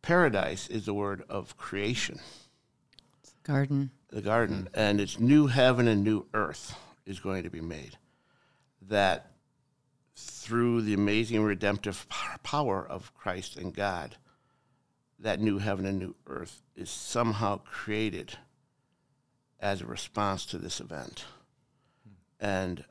paradise 0.00 0.68
is 0.68 0.86
the 0.86 0.94
word 0.94 1.24
of 1.28 1.56
creation. 1.56 2.20
Garden. 3.42 3.90
The 4.10 4.22
garden. 4.22 4.68
Mm-hmm. 4.70 4.80
And 4.80 5.00
it's 5.00 5.18
new 5.18 5.48
heaven 5.48 5.88
and 5.88 6.04
new 6.04 6.24
earth 6.34 6.76
is 7.04 7.18
going 7.18 7.42
to 7.42 7.50
be 7.50 7.60
made. 7.60 7.98
That 8.80 9.32
through 10.14 10.82
the 10.82 10.94
amazing 10.94 11.42
redemptive 11.42 12.06
power 12.44 12.86
of 12.88 13.12
Christ 13.14 13.56
and 13.56 13.74
God, 13.74 14.18
that 15.18 15.40
new 15.40 15.58
heaven 15.58 15.84
and 15.86 15.98
new 15.98 16.14
earth 16.26 16.62
is 16.76 16.90
somehow 16.90 17.58
created 17.58 18.38
as 19.60 19.80
a 19.80 19.86
response 19.86 20.46
to 20.46 20.58
this 20.58 20.80
event. 20.80 21.24
And 22.40 22.84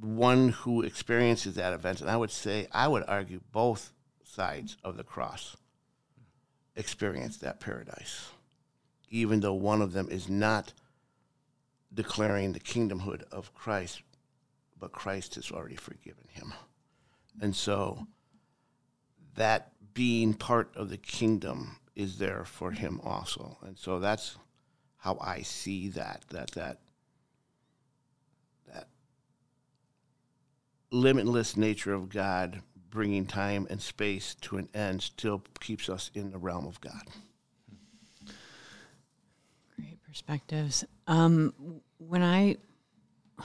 one 0.00 0.50
who 0.50 0.82
experiences 0.82 1.54
that 1.54 1.72
event, 1.72 2.00
and 2.00 2.10
I 2.10 2.16
would 2.16 2.30
say, 2.30 2.66
I 2.72 2.88
would 2.88 3.04
argue 3.06 3.40
both 3.52 3.92
sides 4.24 4.76
of 4.82 4.96
the 4.96 5.04
cross 5.04 5.56
experience 6.74 7.38
that 7.38 7.60
paradise, 7.60 8.28
even 9.08 9.40
though 9.40 9.54
one 9.54 9.80
of 9.80 9.92
them 9.92 10.08
is 10.10 10.28
not 10.28 10.72
declaring 11.94 12.52
the 12.52 12.60
kingdomhood 12.60 13.22
of 13.32 13.54
Christ, 13.54 14.02
but 14.78 14.92
Christ 14.92 15.36
has 15.36 15.50
already 15.50 15.76
forgiven 15.76 16.24
him. 16.28 16.52
And 17.40 17.56
so 17.56 18.06
that 19.36 19.72
being 19.96 20.34
part 20.34 20.70
of 20.76 20.90
the 20.90 20.98
kingdom 20.98 21.78
is 21.94 22.18
there 22.18 22.44
for 22.44 22.70
him 22.70 23.00
also. 23.02 23.56
And 23.62 23.78
so 23.78 23.98
that's 23.98 24.36
how 24.98 25.16
I 25.22 25.40
see 25.40 25.88
that 25.88 26.22
that 26.28 26.50
that 26.50 26.80
that 28.68 28.88
limitless 30.92 31.56
nature 31.56 31.94
of 31.94 32.10
God 32.10 32.60
bringing 32.90 33.24
time 33.24 33.66
and 33.70 33.80
space 33.80 34.34
to 34.42 34.58
an 34.58 34.68
end 34.74 35.00
still 35.00 35.42
keeps 35.60 35.88
us 35.88 36.10
in 36.12 36.30
the 36.30 36.38
realm 36.38 36.66
of 36.66 36.78
God. 36.82 37.08
Great 39.76 39.98
perspectives. 40.06 40.84
Um, 41.06 41.80
when 41.96 42.22
I, 42.22 42.58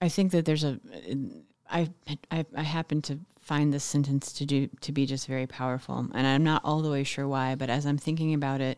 I 0.00 0.08
think 0.08 0.32
that 0.32 0.46
there's 0.46 0.64
a, 0.64 0.80
I, 1.70 1.90
I, 2.30 2.46
I 2.54 2.62
happen 2.62 3.02
to 3.02 3.18
find 3.46 3.72
this 3.72 3.84
sentence 3.84 4.32
to 4.32 4.44
do 4.44 4.68
to 4.80 4.90
be 4.90 5.06
just 5.06 5.28
very 5.28 5.46
powerful, 5.46 6.08
and 6.12 6.26
I'm 6.26 6.42
not 6.42 6.62
all 6.64 6.82
the 6.82 6.90
way 6.90 7.04
sure 7.04 7.28
why, 7.28 7.54
but 7.54 7.70
as 7.70 7.86
I'm 7.86 7.96
thinking 7.96 8.34
about 8.34 8.60
it, 8.60 8.76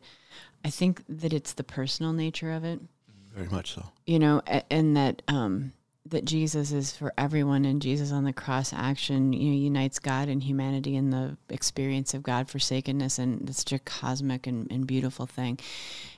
I 0.62 0.68
think 0.68 1.02
that 1.09 1.33
it's 1.33 1.54
the 1.54 1.64
personal 1.64 2.12
nature 2.12 2.52
of 2.52 2.64
it. 2.64 2.78
Very 3.35 3.48
much 3.48 3.74
so. 3.74 3.87
You 4.07 4.18
know, 4.18 4.42
and 4.70 4.94
that 4.94 5.22
um, 5.26 5.72
that 6.04 6.26
Jesus 6.26 6.70
is 6.70 6.94
for 6.94 7.14
everyone, 7.16 7.64
and 7.64 7.81
Jesus 7.81 8.12
on 8.12 8.24
the 8.24 8.33
cross 8.35 8.74
action, 8.74 9.33
you 9.33 9.50
know, 9.50 9.57
unites 9.57 9.98
God 9.98 10.28
and 10.28 10.42
humanity 10.42 10.96
in 10.96 11.09
the 11.09 11.38
experience 11.48 12.12
of 12.12 12.22
God 12.22 12.50
forsakenness, 12.50 13.18
and 13.18 13.48
it's 13.48 13.61
such 13.61 13.72
a 13.72 13.78
cosmic 13.78 14.46
and, 14.46 14.70
and 14.70 14.87
beautiful 14.87 15.24
thing. 15.24 15.59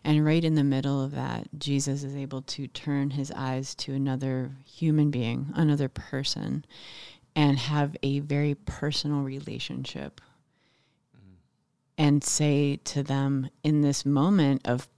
And 0.03 0.25
right 0.25 0.43
in 0.43 0.57
the 0.57 0.65
middle 0.65 1.01
of 1.05 1.13
that, 1.13 1.49
Jesus 1.57 2.03
is 2.03 2.17
able 2.17 2.43
to 2.43 2.67
turn 2.67 3.11
his 3.11 3.31
eyes 3.31 3.77
to 3.77 3.95
another 3.95 4.51
human 4.65 5.13
being, 5.13 5.53
another 5.55 5.89
person, 5.89 6.65
and 7.35 7.59
have 7.59 7.97
a 8.03 8.21
very 8.21 8.55
personal 8.55 9.23
relationship 9.23 10.21
and 11.99 12.25
say 12.25 12.77
to 12.77 13.03
them 13.03 13.51
in 13.63 13.83
this 13.83 14.07
moment 14.07 14.63
of 14.67 14.89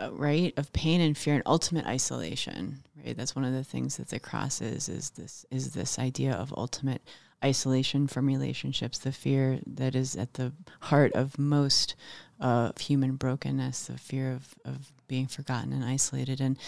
uh, 0.00 0.10
right 0.12 0.52
of 0.56 0.72
pain 0.72 1.00
and 1.00 1.16
fear 1.16 1.34
and 1.34 1.42
ultimate 1.46 1.86
isolation 1.86 2.82
right? 3.04 3.16
That's 3.16 3.36
one 3.36 3.44
of 3.44 3.52
the 3.52 3.64
things 3.64 3.96
that 3.96 4.08
the 4.08 4.18
cross 4.18 4.60
is 4.60 4.88
is 4.88 5.10
this 5.10 5.46
is 5.50 5.72
this 5.72 5.98
idea 5.98 6.32
of 6.32 6.52
ultimate 6.56 7.02
isolation 7.44 8.08
from 8.08 8.26
relationships 8.26 8.98
the 8.98 9.12
fear 9.12 9.60
that 9.66 9.94
is 9.94 10.16
at 10.16 10.34
the 10.34 10.52
heart 10.80 11.12
of 11.12 11.38
most 11.38 11.94
uh, 12.40 12.70
of 12.74 12.78
human 12.78 13.14
brokenness 13.14 13.86
the 13.86 13.98
fear 13.98 14.32
of, 14.32 14.54
of 14.64 14.92
being 15.06 15.26
forgotten 15.26 15.72
and 15.72 15.84
isolated. 15.84 16.40
And 16.40 16.58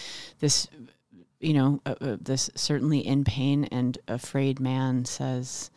this 0.41 0.69
you 1.41 1.55
know 1.55 1.81
uh, 1.87 1.95
uh, 2.01 2.17
this 2.21 2.51
certainly 2.55 2.99
in 2.99 3.25
pain 3.25 3.65
and 3.65 3.99
afraid 4.07 4.61
man 4.61 5.05
says 5.05 5.71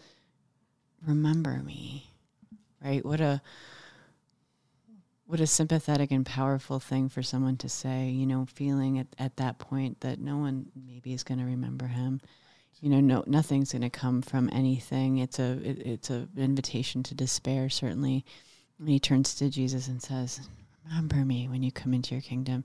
remember 1.05 1.61
me 1.63 2.05
right 2.83 3.05
what 3.05 3.21
a 3.21 3.41
what 5.33 5.39
a 5.39 5.47
sympathetic 5.47 6.11
and 6.11 6.25
powerful 6.25 6.79
thing 6.79 7.09
for 7.09 7.23
someone 7.23 7.57
to 7.57 7.67
say, 7.67 8.09
you 8.09 8.25
know, 8.25 8.45
feeling 8.53 8.99
at, 8.99 9.07
at 9.17 9.37
that 9.37 9.57
point 9.57 10.01
that 10.01 10.19
no 10.19 10.37
one 10.37 10.67
maybe 10.85 11.11
is 11.11 11.23
going 11.23 11.39
to 11.39 11.45
remember 11.45 11.87
him. 11.87 12.21
You 12.81 12.89
know, 12.89 12.99
no, 12.99 13.23
nothing's 13.25 13.71
going 13.71 13.81
to 13.81 13.89
come 13.89 14.21
from 14.21 14.47
anything. 14.51 15.17
It's 15.17 15.39
a, 15.39 15.53
it, 15.67 15.79
it's 15.87 16.09
a 16.11 16.27
invitation 16.37 17.01
to 17.03 17.15
despair, 17.15 17.69
certainly. 17.69 18.25
And 18.77 18.89
he 18.89 18.99
turns 18.99 19.33
to 19.35 19.49
Jesus 19.49 19.87
and 19.87 20.03
says, 20.03 20.41
remember 20.85 21.15
me 21.15 21.47
when 21.47 21.63
you 21.63 21.71
come 21.71 21.95
into 21.95 22.13
your 22.13 22.21
kingdom. 22.21 22.63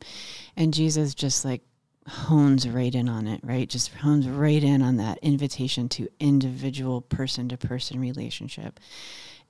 And 0.54 0.74
Jesus 0.74 1.14
just 1.14 1.46
like 1.46 1.62
hones 2.08 2.68
right 2.68 2.94
in 2.94 3.08
on 3.08 3.26
it, 3.26 3.40
right? 3.42 3.68
Just 3.68 3.94
hones 3.94 4.28
right 4.28 4.62
in 4.62 4.82
on 4.82 4.96
that 4.96 5.18
invitation 5.22 5.88
to 5.90 6.08
individual 6.18 7.02
person 7.02 7.48
to 7.50 7.56
person 7.56 8.00
relationship. 8.00 8.80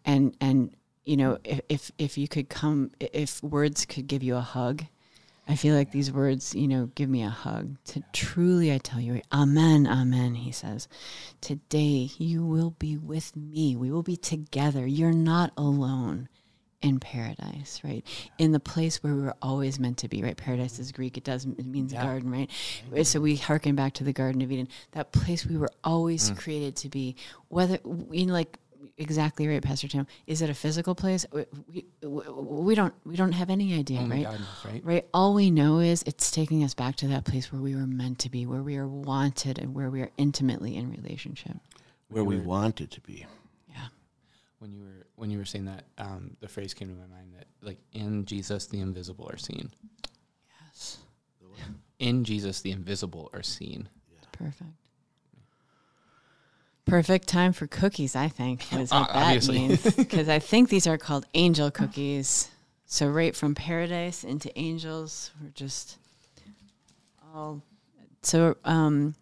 And, 0.04 0.36
and 0.40 0.74
you 1.04 1.16
know, 1.16 1.38
if, 1.44 1.60
if, 1.68 1.92
if 1.98 2.18
you 2.18 2.28
could 2.28 2.48
come, 2.48 2.90
if 3.00 3.42
words 3.42 3.86
could 3.86 4.06
give 4.06 4.22
you 4.22 4.36
a 4.36 4.40
hug, 4.40 4.84
I 5.50 5.56
feel 5.56 5.74
like 5.74 5.92
these 5.92 6.12
words, 6.12 6.54
you 6.54 6.68
know, 6.68 6.90
give 6.94 7.08
me 7.08 7.22
a 7.22 7.30
hug. 7.30 7.78
To 7.86 8.02
truly, 8.12 8.70
I 8.70 8.76
tell 8.76 9.00
you, 9.00 9.22
Amen, 9.32 9.86
Amen, 9.86 10.34
he 10.34 10.52
says. 10.52 10.88
Today 11.40 12.10
you 12.18 12.44
will 12.44 12.74
be 12.78 12.98
with 12.98 13.34
me. 13.34 13.74
We 13.74 13.90
will 13.90 14.02
be 14.02 14.16
together. 14.16 14.86
You're 14.86 15.12
not 15.12 15.52
alone 15.56 16.28
in 16.80 17.00
paradise, 17.00 17.80
right? 17.82 18.06
In 18.38 18.52
the 18.52 18.60
place 18.60 19.02
where 19.02 19.14
we 19.14 19.22
were 19.22 19.36
always 19.42 19.80
meant 19.80 19.98
to 19.98 20.08
be, 20.08 20.22
right? 20.22 20.36
Paradise 20.36 20.78
is 20.78 20.92
Greek. 20.92 21.16
It 21.16 21.24
does 21.24 21.44
it 21.44 21.66
means 21.66 21.92
yeah. 21.92 22.04
garden, 22.04 22.30
right? 22.30 22.48
Mm-hmm. 22.90 23.02
So 23.02 23.20
we 23.20 23.36
hearken 23.36 23.74
back 23.74 23.94
to 23.94 24.04
the 24.04 24.12
Garden 24.12 24.42
of 24.42 24.52
Eden, 24.52 24.68
that 24.92 25.12
place 25.12 25.44
we 25.44 25.56
were 25.56 25.70
always 25.82 26.30
mm. 26.30 26.38
created 26.38 26.76
to 26.76 26.88
be. 26.88 27.16
Whether 27.48 27.78
you 28.12 28.26
know, 28.26 28.32
like 28.32 28.58
exactly 28.96 29.48
right, 29.48 29.62
Pastor 29.62 29.88
Tim. 29.88 30.06
Is 30.26 30.42
it 30.42 30.50
a 30.50 30.54
physical 30.54 30.94
place? 30.94 31.26
We, 31.32 31.46
we, 31.72 31.84
we 32.02 32.74
don't 32.74 32.94
we 33.04 33.16
don't 33.16 33.32
have 33.32 33.50
any 33.50 33.74
idea, 33.74 34.00
Only 34.00 34.18
right? 34.18 34.24
God 34.24 34.40
knows, 34.40 34.64
right? 34.64 34.84
Right. 34.84 35.08
All 35.14 35.34
we 35.34 35.50
know 35.50 35.78
is 35.78 36.02
it's 36.06 36.30
taking 36.30 36.64
us 36.64 36.74
back 36.74 36.96
to 36.96 37.08
that 37.08 37.24
place 37.24 37.52
where 37.52 37.62
we 37.62 37.74
were 37.74 37.86
meant 37.86 38.18
to 38.20 38.30
be, 38.30 38.46
where 38.46 38.62
we 38.62 38.76
are 38.76 38.88
wanted, 38.88 39.58
and 39.58 39.74
where 39.74 39.90
we 39.90 40.02
are 40.02 40.10
intimately 40.16 40.76
in 40.76 40.90
relationship. 40.90 41.56
Where 42.08 42.24
we 42.24 42.38
wanted 42.38 42.90
to 42.92 43.00
be. 43.00 43.26
Yeah. 44.60 44.64
When 44.66 44.72
you 44.72 44.80
were 44.82 45.06
when 45.16 45.30
you 45.30 45.38
were 45.38 45.44
saying 45.44 45.66
that, 45.66 45.84
um, 45.98 46.36
the 46.40 46.48
phrase 46.48 46.74
came 46.74 46.88
to 46.88 46.94
my 46.94 47.06
mind 47.06 47.34
that 47.36 47.46
like 47.62 47.78
in 47.92 48.24
Jesus 48.24 48.66
the 48.66 48.80
invisible 48.80 49.28
are 49.32 49.36
seen. 49.38 49.70
Yes. 50.66 50.98
In 51.98 52.24
Jesus 52.24 52.60
the 52.60 52.70
invisible 52.72 53.30
are 53.32 53.42
seen. 53.42 53.88
Perfect. 54.32 54.70
Perfect 56.86 57.28
time 57.28 57.52
for 57.52 57.66
cookies, 57.66 58.16
I 58.16 58.28
think, 58.28 58.72
is 58.72 58.90
what 58.90 59.10
Uh, 59.10 59.12
that 59.12 59.26
obviously. 59.26 59.58
means. 59.58 59.94
Because 59.94 60.28
I 60.28 60.38
think 60.38 60.70
these 60.70 60.86
are 60.86 60.96
called 60.96 61.26
angel 61.34 61.70
cookies. 61.70 62.48
So, 62.86 63.08
right 63.08 63.36
from 63.36 63.54
paradise 63.54 64.24
into 64.24 64.56
angels, 64.58 65.30
we're 65.42 65.50
just 65.50 65.98
all. 67.34 67.62
So, 68.28 68.58
um, 68.66 69.14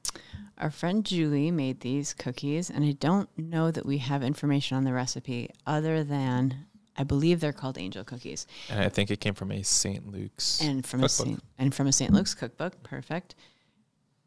our 0.58 0.72
friend 0.72 1.06
Julie 1.06 1.52
made 1.52 1.78
these 1.78 2.12
cookies, 2.12 2.70
and 2.70 2.84
I 2.84 2.90
don't 2.90 3.28
know 3.38 3.70
that 3.70 3.86
we 3.86 3.98
have 3.98 4.24
information 4.24 4.76
on 4.76 4.82
the 4.82 4.92
recipe 4.92 5.50
other 5.64 6.02
than 6.02 6.66
I 6.96 7.04
believe 7.04 7.38
they're 7.38 7.52
called 7.52 7.78
angel 7.78 8.02
cookies. 8.02 8.48
And 8.68 8.80
I 8.80 8.88
think 8.88 9.12
it 9.12 9.20
came 9.20 9.34
from 9.34 9.52
a 9.52 9.62
St. 9.62 10.10
Luke's. 10.10 10.60
and 10.60 10.84
from 10.84 11.04
a. 11.04 11.08
Saint, 11.08 11.40
and 11.56 11.72
from 11.72 11.86
a 11.86 11.92
St. 11.92 12.12
Luke's 12.12 12.34
cookbook. 12.34 12.82
Perfect. 12.82 13.36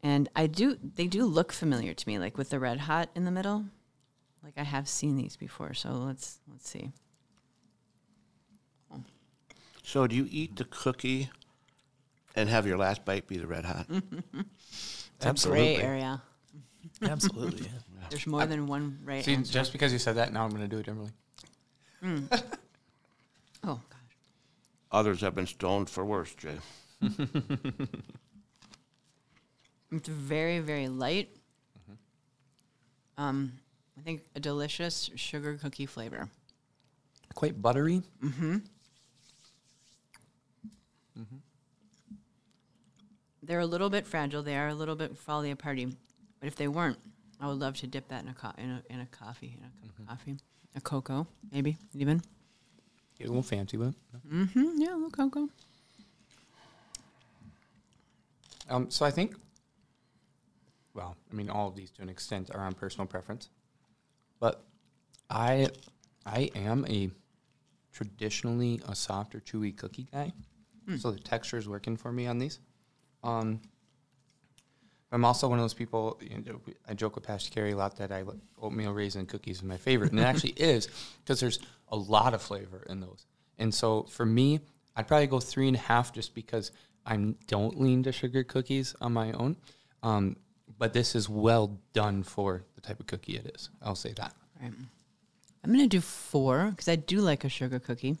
And 0.02 0.30
I 0.34 0.46
do 0.46 0.78
they 0.82 1.08
do 1.08 1.26
look 1.26 1.52
familiar 1.52 1.92
to 1.92 2.08
me, 2.08 2.18
like 2.18 2.38
with 2.38 2.48
the 2.48 2.58
red 2.58 2.80
hot 2.80 3.10
in 3.14 3.26
the 3.26 3.30
middle. 3.30 3.66
Like 4.42 4.54
I 4.56 4.62
have 4.62 4.88
seen 4.88 5.14
these 5.18 5.36
before, 5.36 5.74
so 5.74 5.90
let's 5.90 6.40
let's 6.50 6.70
see. 6.70 6.90
So 9.82 10.06
do 10.06 10.16
you 10.16 10.26
eat 10.30 10.56
the 10.56 10.64
cookie 10.64 11.28
and 12.36 12.48
have 12.48 12.66
your 12.66 12.78
last 12.78 13.04
bite 13.04 13.26
be 13.26 13.38
the 13.38 13.46
red 13.46 13.64
hot? 13.64 13.86
It's 15.20 15.26
Absolutely. 15.26 15.74
a 15.74 15.76
gray 15.76 15.84
area. 15.84 16.22
Absolutely. 17.02 17.66
yeah. 17.66 17.72
There's 18.08 18.26
more 18.26 18.46
than 18.46 18.66
one 18.66 19.00
right 19.04 19.22
See, 19.22 19.34
answer. 19.34 19.52
just 19.52 19.70
because 19.70 19.92
you 19.92 19.98
said 19.98 20.16
that, 20.16 20.32
now 20.32 20.44
I'm 20.44 20.50
going 20.50 20.62
to 20.62 20.68
do 20.68 20.78
it 20.78 20.86
differently. 20.86 21.12
oh 23.64 23.78
gosh. 23.90 24.16
Others 24.90 25.20
have 25.20 25.34
been 25.34 25.46
stoned 25.46 25.90
for 25.90 26.06
worse, 26.06 26.34
Jay. 26.36 26.56
It's 29.92 30.08
very, 30.08 30.60
very 30.60 30.88
light. 30.88 31.28
Mm-hmm. 31.78 33.22
Um, 33.22 33.52
I 33.98 34.00
think 34.00 34.22
a 34.34 34.40
delicious 34.40 35.10
sugar 35.16 35.58
cookie 35.60 35.84
flavor. 35.84 36.30
Quite 37.34 37.60
buttery. 37.60 38.02
They're 43.42 43.60
a 43.60 43.66
little 43.66 43.90
bit 43.90 44.06
fragile. 44.06 44.42
They 44.42 44.56
are 44.56 44.68
a 44.68 44.74
little 44.74 44.96
bit 44.96 45.16
folly 45.16 45.54
party. 45.54 45.86
But 46.40 46.46
if 46.46 46.56
they 46.56 46.68
weren't, 46.68 46.98
I 47.40 47.46
would 47.48 47.58
love 47.58 47.76
to 47.78 47.86
dip 47.86 48.08
that 48.08 48.22
in 48.22 48.28
a 48.28 48.34
co- 48.34 48.52
in 48.58 48.70
a, 48.70 48.82
in 48.90 49.00
a 49.00 49.06
coffee, 49.06 49.56
in 49.58 49.64
a 49.64 49.86
cup 49.86 49.98
of 49.98 50.06
coffee, 50.08 50.36
a 50.74 50.80
cocoa, 50.80 51.26
maybe 51.52 51.76
even. 51.94 52.22
Get 53.18 53.26
a 53.26 53.28
little 53.28 53.42
fancy 53.42 53.76
with 53.76 53.88
it. 54.14 54.32
Mm-hmm. 54.32 54.80
Yeah, 54.80 54.94
a 54.94 54.96
little 54.96 55.10
cocoa. 55.10 55.48
Um, 58.68 58.90
so 58.90 59.04
I 59.04 59.10
think, 59.10 59.34
well, 60.94 61.16
I 61.30 61.34
mean, 61.34 61.50
all 61.50 61.68
of 61.68 61.74
these 61.76 61.90
to 61.92 62.02
an 62.02 62.08
extent 62.08 62.50
are 62.54 62.60
on 62.60 62.72
personal 62.72 63.06
preference, 63.06 63.48
but 64.38 64.62
I, 65.28 65.68
I 66.24 66.50
am 66.54 66.86
a 66.88 67.10
traditionally 67.92 68.80
a 68.86 68.94
soft 68.94 69.34
or 69.34 69.40
chewy 69.40 69.76
cookie 69.76 70.06
guy, 70.12 70.32
so 70.98 71.10
the 71.10 71.18
texture 71.18 71.56
is 71.56 71.68
working 71.68 71.96
for 71.96 72.12
me 72.12 72.26
on 72.26 72.38
these. 72.38 72.58
Um, 73.22 73.60
I'm 75.12 75.24
also 75.24 75.48
one 75.48 75.58
of 75.58 75.64
those 75.64 75.74
people. 75.74 76.18
You 76.20 76.42
know, 76.44 76.60
I 76.88 76.94
joke 76.94 77.16
with 77.16 77.24
Pastor 77.24 77.50
Carrie 77.50 77.72
a 77.72 77.76
lot 77.76 77.96
that 77.96 78.12
I 78.12 78.24
oatmeal 78.60 78.92
raisin 78.92 79.26
cookies 79.26 79.56
is 79.56 79.62
my 79.62 79.76
favorite, 79.76 80.12
and 80.12 80.20
it 80.20 80.24
actually 80.24 80.50
is 80.56 80.88
because 81.22 81.40
there's 81.40 81.58
a 81.88 81.96
lot 81.96 82.34
of 82.34 82.42
flavor 82.42 82.86
in 82.88 83.00
those. 83.00 83.26
And 83.58 83.74
so 83.74 84.04
for 84.04 84.24
me, 84.24 84.60
I'd 84.96 85.08
probably 85.08 85.26
go 85.26 85.40
three 85.40 85.66
and 85.66 85.76
a 85.76 85.80
half 85.80 86.12
just 86.12 86.34
because 86.34 86.70
I 87.04 87.16
don't 87.46 87.80
lean 87.80 88.02
to 88.04 88.12
sugar 88.12 88.44
cookies 88.44 88.94
on 89.00 89.12
my 89.12 89.32
own. 89.32 89.56
Um, 90.02 90.36
but 90.78 90.92
this 90.92 91.14
is 91.14 91.28
well 91.28 91.78
done 91.92 92.22
for 92.22 92.64
the 92.74 92.80
type 92.80 93.00
of 93.00 93.06
cookie 93.06 93.36
it 93.36 93.52
is. 93.54 93.68
I'll 93.82 93.94
say 93.94 94.12
that. 94.14 94.34
Right. 94.60 94.72
I'm 95.62 95.72
gonna 95.72 95.86
do 95.88 96.00
four 96.00 96.70
because 96.70 96.88
I 96.88 96.96
do 96.96 97.20
like 97.20 97.44
a 97.44 97.48
sugar 97.48 97.78
cookie. 97.78 98.16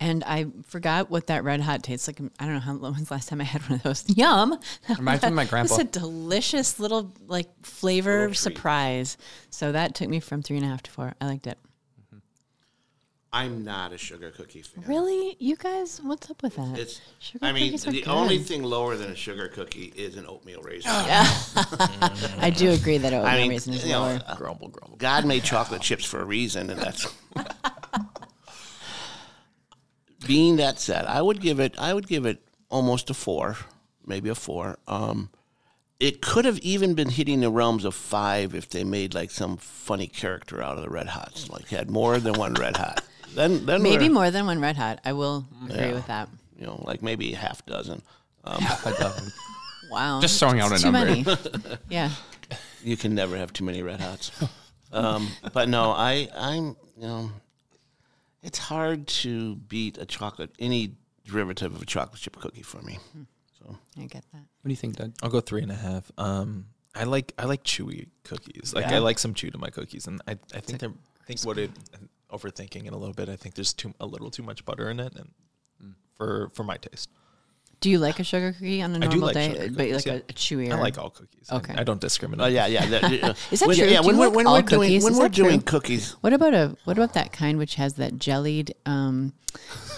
And 0.00 0.24
I 0.24 0.46
forgot 0.66 1.08
what 1.08 1.28
that 1.28 1.44
red 1.44 1.60
hot 1.60 1.82
tastes 1.82 2.08
like. 2.08 2.20
I 2.38 2.44
don't 2.44 2.54
know 2.54 2.60
how 2.60 2.72
long 2.74 2.94
was 2.94 3.04
the 3.08 3.14
last 3.14 3.28
time 3.28 3.40
I 3.40 3.44
had 3.44 3.62
one 3.62 3.74
of 3.74 3.82
those. 3.84 4.04
Yum! 4.16 4.58
Reminds 4.88 5.22
me 5.22 5.28
of 5.28 5.34
my 5.34 5.44
grandpa. 5.44 5.74
It's 5.74 5.82
a 5.82 5.84
delicious 6.00 6.80
little 6.80 7.12
like 7.26 7.48
flavor 7.62 8.20
Little 8.22 8.34
surprise. 8.34 9.16
So 9.50 9.72
that 9.72 9.94
took 9.94 10.08
me 10.08 10.20
from 10.20 10.42
three 10.42 10.56
and 10.56 10.66
a 10.66 10.68
half 10.68 10.82
to 10.82 10.90
four. 10.90 11.14
I 11.20 11.26
liked 11.26 11.46
it. 11.46 11.58
I'm 13.34 13.64
not 13.64 13.92
a 13.92 13.98
sugar 13.98 14.30
cookie 14.30 14.62
fan. 14.62 14.84
Really, 14.86 15.36
you 15.40 15.56
guys? 15.56 16.00
What's 16.00 16.30
up 16.30 16.40
with 16.44 16.54
that? 16.54 16.78
It's. 16.78 17.00
Sugar 17.18 17.44
I 17.44 17.50
mean, 17.50 17.72
cookies 17.72 17.86
are 17.88 17.90
the 17.90 18.04
only 18.06 18.38
thing 18.38 18.62
lower 18.62 18.94
than 18.94 19.10
a 19.10 19.16
sugar 19.16 19.48
cookie 19.48 19.92
is 19.96 20.16
an 20.16 20.24
oatmeal 20.26 20.62
raisin. 20.62 20.92
Yeah, 21.04 21.26
I 22.38 22.52
do 22.56 22.70
agree 22.70 22.96
that 22.98 23.12
oatmeal 23.12 23.26
I 23.26 23.36
mean, 23.38 23.50
raisin 23.50 23.74
is 23.74 23.84
you 23.84 23.90
know, 23.90 24.04
uh, 24.04 24.36
grumble, 24.36 24.68
grumble. 24.68 24.96
God 24.98 25.26
made 25.26 25.42
chocolate 25.42 25.82
chips 25.82 26.04
for 26.04 26.20
a 26.20 26.24
reason, 26.24 26.70
and 26.70 26.80
that's. 26.80 27.12
Being 30.26 30.56
that 30.56 30.78
said, 30.80 31.04
I 31.06 31.20
would 31.22 31.40
give 31.40 31.60
it. 31.60 31.74
I 31.78 31.92
would 31.94 32.06
give 32.08 32.26
it 32.26 32.42
almost 32.70 33.10
a 33.10 33.14
four, 33.14 33.56
maybe 34.06 34.28
a 34.28 34.34
four. 34.34 34.78
Um, 34.88 35.30
it 36.00 36.20
could 36.20 36.44
have 36.44 36.58
even 36.58 36.94
been 36.94 37.08
hitting 37.10 37.40
the 37.40 37.50
realms 37.50 37.84
of 37.84 37.94
five 37.94 38.54
if 38.54 38.68
they 38.68 38.84
made 38.84 39.14
like 39.14 39.30
some 39.30 39.56
funny 39.56 40.06
character 40.06 40.62
out 40.62 40.76
of 40.76 40.82
the 40.82 40.90
Red 40.90 41.06
Hots, 41.08 41.48
like 41.50 41.68
had 41.68 41.90
more 41.90 42.18
than 42.18 42.34
one 42.34 42.54
Red 42.54 42.76
Hot. 42.76 43.02
Then, 43.34 43.66
then 43.66 43.82
Maybe 43.82 44.08
more 44.08 44.30
than 44.30 44.46
one 44.46 44.60
red 44.60 44.76
hot. 44.76 45.00
I 45.04 45.12
will 45.12 45.44
agree 45.64 45.76
Yeah. 45.88 45.92
with 45.94 46.06
that. 46.06 46.28
you 46.56 46.66
know, 46.66 46.80
like 46.86 47.02
maybe 47.02 47.32
half 47.32 47.66
dozen. 47.66 48.00
Half 48.46 48.86
a 48.86 48.92
dozen. 48.96 49.32
Wow, 49.90 50.20
Just 50.20 50.40
throwing 50.40 50.60
out 50.60 50.72
It's 50.72 50.82
a 50.82 50.86
too 50.86 50.92
number. 50.92 51.10
many. 51.14 51.76
yeah, 51.90 52.10
You 52.82 52.96
can 52.96 53.14
never 53.14 53.36
have 53.36 53.52
too 53.52 53.64
many 53.64 53.82
red 53.82 54.00
hots. 54.00 54.32
um, 54.92 55.28
but 55.52 55.68
no, 55.68 55.90
I, 55.90 56.28
I'm, 56.36 56.76
you 56.96 57.06
know, 57.06 57.30
it's 58.44 58.58
hard 58.58 59.06
to 59.08 59.56
beat 59.56 59.98
a 59.98 60.04
chocolate, 60.06 60.50
any 60.58 60.92
derivative 61.26 61.74
of 61.74 61.82
a 61.82 61.86
chocolate 61.86 62.20
chip 62.20 62.36
cookie 62.36 62.62
for 62.62 62.80
me. 62.82 62.98
So 63.58 63.76
I 63.98 64.02
get 64.02 64.24
that. 64.32 64.42
What 64.60 64.68
do 64.68 64.70
you 64.70 64.76
think, 64.76 64.96
Doug? 64.96 65.14
I'll 65.22 65.30
go 65.30 65.40
three 65.40 65.62
and 65.62 65.72
a 65.72 65.74
half. 65.74 66.12
Um, 66.18 66.66
I 66.94 67.04
like 67.04 67.32
I 67.38 67.46
like 67.46 67.64
chewy 67.64 68.08
cookies. 68.22 68.72
Like 68.74 68.86
Yeah. 68.86 68.96
I 68.96 68.98
like 68.98 69.18
some 69.18 69.34
chew 69.34 69.50
to 69.50 69.58
my 69.58 69.70
cookies, 69.70 70.06
and 70.06 70.20
I 70.28 70.32
I 70.54 70.60
think 70.60 70.78
they're 70.78 70.90
I 70.90 71.24
think 71.24 71.40
what 71.42 71.58
it 71.58 71.70
overthinking 72.30 72.86
it 72.86 72.92
a 72.92 72.96
little 72.96 73.14
bit. 73.14 73.28
I 73.28 73.36
think 73.36 73.54
there's 73.54 73.72
too 73.72 73.94
a 73.98 74.06
little 74.06 74.30
too 74.30 74.42
much 74.42 74.64
butter 74.64 74.90
in 74.90 75.00
it, 75.00 75.14
and 75.16 75.94
for 76.14 76.50
for 76.54 76.62
my 76.62 76.76
taste, 76.76 77.08
Do 77.84 77.90
you 77.90 77.98
like 77.98 78.18
a 78.18 78.24
sugar 78.24 78.52
cookie 78.52 78.80
on 78.80 78.92
a 78.92 78.96
I 78.96 79.00
do 79.00 79.06
normal 79.08 79.26
like 79.26 79.34
day, 79.34 79.52
sugar 79.52 79.68
but 79.68 79.76
cookies, 79.76 79.94
like 79.94 80.06
yeah. 80.06 80.12
a, 80.14 80.16
a 80.16 80.32
chewier? 80.32 80.72
I 80.72 80.80
like 80.80 80.96
all 80.98 81.10
cookies. 81.10 81.50
I- 81.50 81.56
Okay. 81.56 81.74
I, 81.76 81.84
don't 81.84 82.00
discriminate. 82.00 82.42
Oh 82.42 82.48
yeah, 82.48 82.66
yeah. 82.66 82.86
that- 82.86 83.04
uh, 83.04 83.34
Is 83.50 83.60
that 83.60 83.68
when- 83.68 83.76
true? 83.76 83.86
Yeah, 83.86 84.00
Do 84.00 84.06
when 84.06 84.16
you 84.16 84.20
we're 84.22 84.26
like 84.28 84.36
when 84.36 84.46
all 84.46 84.54
we're 84.54 84.62
doing 84.62 84.80
cookies? 84.88 85.04
when 85.04 85.12
Is 85.12 85.18
we're 85.18 85.24
that 85.28 85.34
true? 85.34 85.44
doing 85.44 85.60
cookies, 85.60 86.12
What 86.22 86.32
about 86.32 86.54
a 86.54 86.76
what 86.84 86.96
about 86.96 87.12
that 87.12 87.30
kind 87.32 87.58
which 87.58 87.74
has 87.74 87.94
that 87.94 88.18
jellied 88.18 88.74
um, 88.86 89.34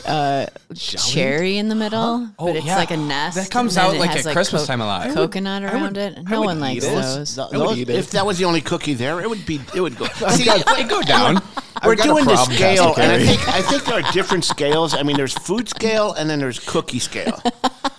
uh, 0.04 0.46
cherry 0.74 1.56
in 1.58 1.68
the 1.68 1.76
middle, 1.76 2.28
Oh, 2.40 2.46
but 2.48 2.56
it's 2.56 2.66
yeah. 2.66 2.76
like 2.76 2.90
a 2.90 2.96
nest. 2.96 3.36
That 3.36 3.50
comes 3.50 3.76
and 3.76 3.84
then 3.86 3.90
out 3.90 3.96
it 3.96 4.00
like 4.00 4.10
has, 4.10 4.26
at 4.26 4.32
Christmas 4.32 4.66
time 4.66 4.80
a 4.80 4.86
lot. 4.86 5.02
I 5.02 5.06
would- 5.06 5.14
Coconut 5.14 5.62
I 5.62 5.66
around 5.72 5.82
would- 5.82 5.96
it. 6.18 6.28
No 6.28 6.40
would 6.40 6.46
one 6.46 6.56
eat 6.58 6.60
likes 6.60 6.84
it. 6.84 6.90
those. 6.90 7.34
th- 7.36 7.46
I 7.52 7.56
would 7.58 7.68
those- 7.68 7.78
eat 7.78 7.88
it. 7.90 7.94
if 7.96 8.10
that 8.10 8.26
was 8.26 8.38
the 8.38 8.44
only 8.46 8.60
cookie 8.60 8.94
there, 8.94 9.20
it 9.20 9.30
would 9.30 9.46
be 9.46 9.60
it 9.74 9.80
would 9.80 9.96
go. 9.96 10.06
See, 10.30 10.44
They 10.44 10.82
go 10.84 11.02
down. 11.02 11.40
we're 11.84 11.94
got 11.94 12.06
a 12.06 12.08
doing 12.08 12.24
the 12.24 12.34
problem, 12.34 12.56
scale, 12.56 12.94
and 12.96 13.12
I 13.12 13.16
Carey. 13.18 13.26
think 13.26 13.48
I 13.48 13.62
think 13.62 13.84
there 13.84 14.00
are 14.02 14.12
different 14.12 14.44
scales. 14.44 14.94
I 14.94 15.02
mean, 15.04 15.16
there's 15.16 15.34
food 15.34 15.68
scale 15.68 16.12
and 16.14 16.28
then 16.28 16.38
there's 16.40 16.58
cookie 16.58 16.98
scale. 16.98 17.40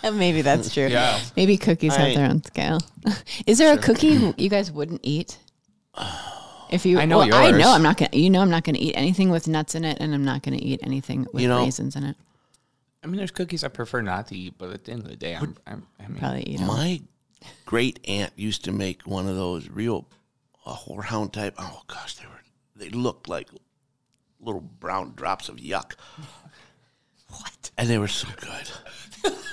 Maybe 0.13 0.41
that's 0.41 0.73
true. 0.73 0.88
Yeah. 0.88 1.19
Maybe 1.36 1.57
cookies 1.57 1.95
have 1.95 2.13
their 2.13 2.29
own 2.29 2.43
scale. 2.43 2.79
Is 3.47 3.57
there 3.57 3.73
a 3.73 3.77
cookie 3.81 4.33
you 4.38 4.49
guys 4.49 4.71
wouldn't 4.71 5.01
eat? 5.03 5.38
If 6.69 6.86
you, 6.86 6.99
I 6.99 7.05
know 7.05 7.19
well, 7.19 7.33
I 7.33 7.47
yours. 7.47 7.62
know 7.62 7.71
I'm 7.71 7.81
not 7.81 7.95
gonna. 7.95 8.10
You 8.12 8.29
know 8.29 8.41
I'm 8.41 8.49
not 8.49 8.65
gonna 8.65 8.77
eat 8.81 8.91
anything 8.97 9.29
with 9.29 9.47
nuts 9.47 9.73
in 9.73 9.86
it, 9.86 9.99
and 10.01 10.13
I'm 10.13 10.25
not 10.25 10.43
gonna 10.43 10.60
eat 10.60 10.81
anything 10.83 11.25
with 11.31 11.41
You 11.41 11.47
know- 11.47 11.63
raisins 11.63 11.95
in 11.95 12.03
it. 12.03 12.17
I 13.01 13.07
mean, 13.07 13.15
there's 13.15 13.31
cookies 13.31 13.63
I 13.63 13.69
prefer 13.69 14.01
not 14.01 14.27
to 14.27 14.38
eat, 14.38 14.55
but 14.57 14.71
at 14.71 14.83
the 14.83 14.91
end 14.91 15.03
of 15.03 15.07
the 15.10 15.15
day, 15.15 15.33
I'm, 15.33 15.55
I'm, 15.65 15.88
I 15.97 16.07
mean, 16.10 16.19
Probably 16.19 16.43
eat 16.43 16.57
them. 16.57 16.67
My 16.67 16.99
great 17.65 18.01
aunt 18.05 18.33
used 18.36 18.65
to 18.65 18.73
make 18.73 19.03
one 19.03 19.29
of 19.29 19.38
those 19.38 19.69
real 19.69 20.10
uh, 20.65 20.75
horehound 20.75 21.31
type. 21.31 21.55
Oh 21.57 21.83
gosh, 21.88 22.15
they 22.15 22.25
were 22.25 22.41
they 22.75 22.89
looked 22.89 23.29
like 23.29 23.47
little 24.41 24.60
brown 24.60 25.13
drops 25.15 25.47
of 25.47 25.55
yuck. 25.55 25.93
What? 27.30 27.72
And 27.78 27.90
they 27.90 27.98
were 27.98 28.08
so 28.08 28.28
good. 28.40 29.34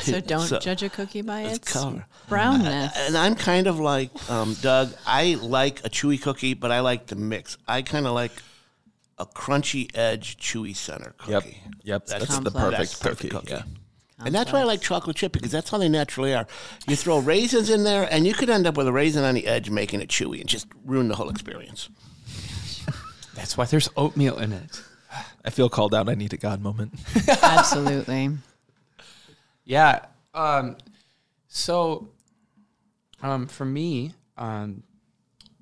So 0.00 0.20
don't 0.20 0.46
So, 0.46 0.60
judge 0.60 0.84
a 0.84 0.88
cookie 0.88 1.22
by 1.22 1.40
it's 1.42 1.56
its 1.56 1.72
color. 1.72 2.06
brownness. 2.28 2.92
And 2.96 3.16
I'm 3.16 3.34
kind 3.34 3.66
of 3.66 3.80
like 3.80 4.10
um, 4.30 4.54
Doug. 4.62 4.92
I 5.04 5.34
like 5.42 5.80
a 5.84 5.90
chewy 5.90 6.22
cookie, 6.22 6.54
but 6.54 6.70
I 6.70 6.80
like 6.80 7.06
the 7.06 7.16
mix. 7.16 7.58
I 7.66 7.82
kind 7.82 8.06
of 8.06 8.12
like 8.14 8.30
a 9.18 9.26
crunchy 9.26 9.90
edge, 9.96 10.36
chewy 10.38 10.74
center 10.76 11.16
Yep. 11.26 11.42
cookie. 11.42 11.56
Yep. 11.64 11.74
yep. 11.82 12.06
That's, 12.06 12.38
the 12.38 12.50
perfect 12.52 12.78
That's 12.78 12.94
perfect 12.98 13.32
cookie. 13.32 13.46
cookie. 13.48 13.64
Yeah. 14.20 14.24
And 14.24 14.32
that's 14.32 14.52
why 14.52 14.60
I 14.60 14.62
like 14.62 14.80
chocolate 14.80 15.16
chip 15.16 15.32
because 15.32 15.50
that's 15.50 15.68
how 15.68 15.78
they 15.78 15.88
naturally 15.88 16.32
are. 16.32 16.46
You 16.86 16.94
throw 16.94 17.18
raisins 17.18 17.68
in 17.68 17.82
there, 17.82 18.06
and 18.08 18.24
you 18.24 18.34
could 18.34 18.50
end 18.50 18.68
up 18.68 18.76
with 18.76 18.86
a 18.86 18.92
raisin 18.92 19.24
on 19.24 19.34
the 19.34 19.48
edge, 19.48 19.68
making 19.68 20.00
it 20.00 20.08
chewy, 20.08 20.38
and 20.40 20.48
just 20.48 20.68
ruin 20.84 21.08
the 21.08 21.16
whole 21.16 21.28
experience. 21.28 21.88
That's 23.34 23.56
why 23.56 23.64
there's 23.64 23.88
oatmeal 23.96 24.38
in 24.38 24.52
it. 24.52 24.80
I 25.44 25.50
feel 25.50 25.68
called 25.68 25.94
out. 25.94 26.08
I 26.08 26.14
need 26.14 26.32
a 26.32 26.36
God 26.36 26.60
moment. 26.60 26.94
Absolutely. 27.42 28.30
Yeah. 29.64 30.06
Um, 30.34 30.76
so, 31.48 32.08
um, 33.22 33.46
for 33.46 33.64
me, 33.64 34.12
um, 34.36 34.82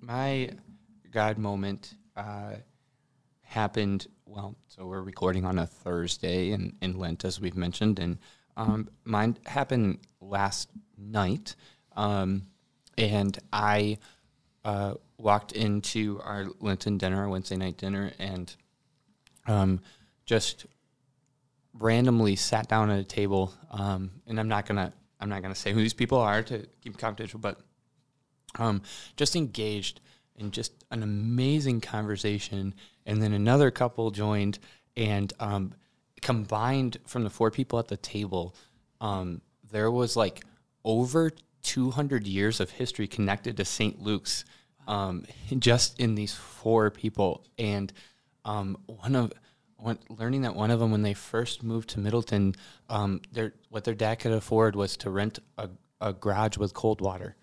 my 0.00 0.50
God 1.10 1.38
moment 1.38 1.94
uh, 2.16 2.54
happened. 3.42 4.06
Well, 4.26 4.54
so 4.68 4.86
we're 4.86 5.02
recording 5.02 5.44
on 5.44 5.58
a 5.58 5.66
Thursday 5.66 6.52
in, 6.52 6.76
in 6.80 6.98
Lent, 6.98 7.24
as 7.24 7.40
we've 7.40 7.56
mentioned, 7.56 7.98
and 7.98 8.18
um, 8.56 8.88
mine 9.04 9.36
happened 9.46 9.98
last 10.20 10.68
night. 10.96 11.56
Um, 11.96 12.46
and 12.96 13.38
I 13.52 13.98
uh, 14.64 14.94
walked 15.18 15.52
into 15.52 16.20
our 16.22 16.46
Lenten 16.60 16.98
dinner, 16.98 17.22
our 17.22 17.28
Wednesday 17.28 17.56
night 17.56 17.76
dinner, 17.76 18.12
and 18.18 18.54
um, 19.50 19.80
just 20.26 20.66
randomly 21.74 22.36
sat 22.36 22.68
down 22.68 22.90
at 22.90 23.00
a 23.00 23.04
table, 23.04 23.52
um, 23.70 24.10
and 24.26 24.38
I'm 24.38 24.48
not 24.48 24.66
gonna 24.66 24.92
I'm 25.18 25.28
not 25.28 25.42
gonna 25.42 25.54
say 25.54 25.72
who 25.72 25.80
these 25.80 25.94
people 25.94 26.18
are 26.18 26.42
to 26.44 26.66
keep 26.82 26.96
confidential, 26.96 27.40
but 27.40 27.60
um, 28.58 28.82
just 29.16 29.34
engaged 29.34 30.00
in 30.36 30.52
just 30.52 30.84
an 30.90 31.02
amazing 31.02 31.80
conversation, 31.80 32.74
and 33.06 33.20
then 33.20 33.32
another 33.32 33.70
couple 33.70 34.10
joined, 34.10 34.58
and 34.96 35.32
um, 35.40 35.74
combined 36.22 36.98
from 37.06 37.24
the 37.24 37.30
four 37.30 37.50
people 37.50 37.78
at 37.78 37.88
the 37.88 37.96
table, 37.96 38.54
um, 39.00 39.40
there 39.72 39.90
was 39.90 40.16
like 40.16 40.44
over 40.84 41.30
200 41.62 42.26
years 42.26 42.60
of 42.60 42.70
history 42.70 43.06
connected 43.06 43.56
to 43.56 43.64
St. 43.64 44.00
Luke's, 44.00 44.44
um, 44.86 45.24
just 45.58 45.98
in 45.98 46.14
these 46.14 46.34
four 46.34 46.90
people, 46.90 47.44
and 47.58 47.92
um, 48.44 48.76
one 48.86 49.14
of 49.14 49.32
learning 50.08 50.42
that 50.42 50.54
one 50.54 50.70
of 50.70 50.80
them 50.80 50.90
when 50.90 51.02
they 51.02 51.14
first 51.14 51.62
moved 51.62 51.90
to 51.90 52.00
Middleton, 52.00 52.54
um, 52.88 53.20
their 53.32 53.54
what 53.68 53.84
their 53.84 53.94
dad 53.94 54.16
could 54.16 54.32
afford 54.32 54.76
was 54.76 54.96
to 54.98 55.10
rent 55.10 55.38
a, 55.58 55.68
a 56.00 56.12
garage 56.12 56.58
with 56.58 56.74
cold 56.74 57.00
water 57.00 57.36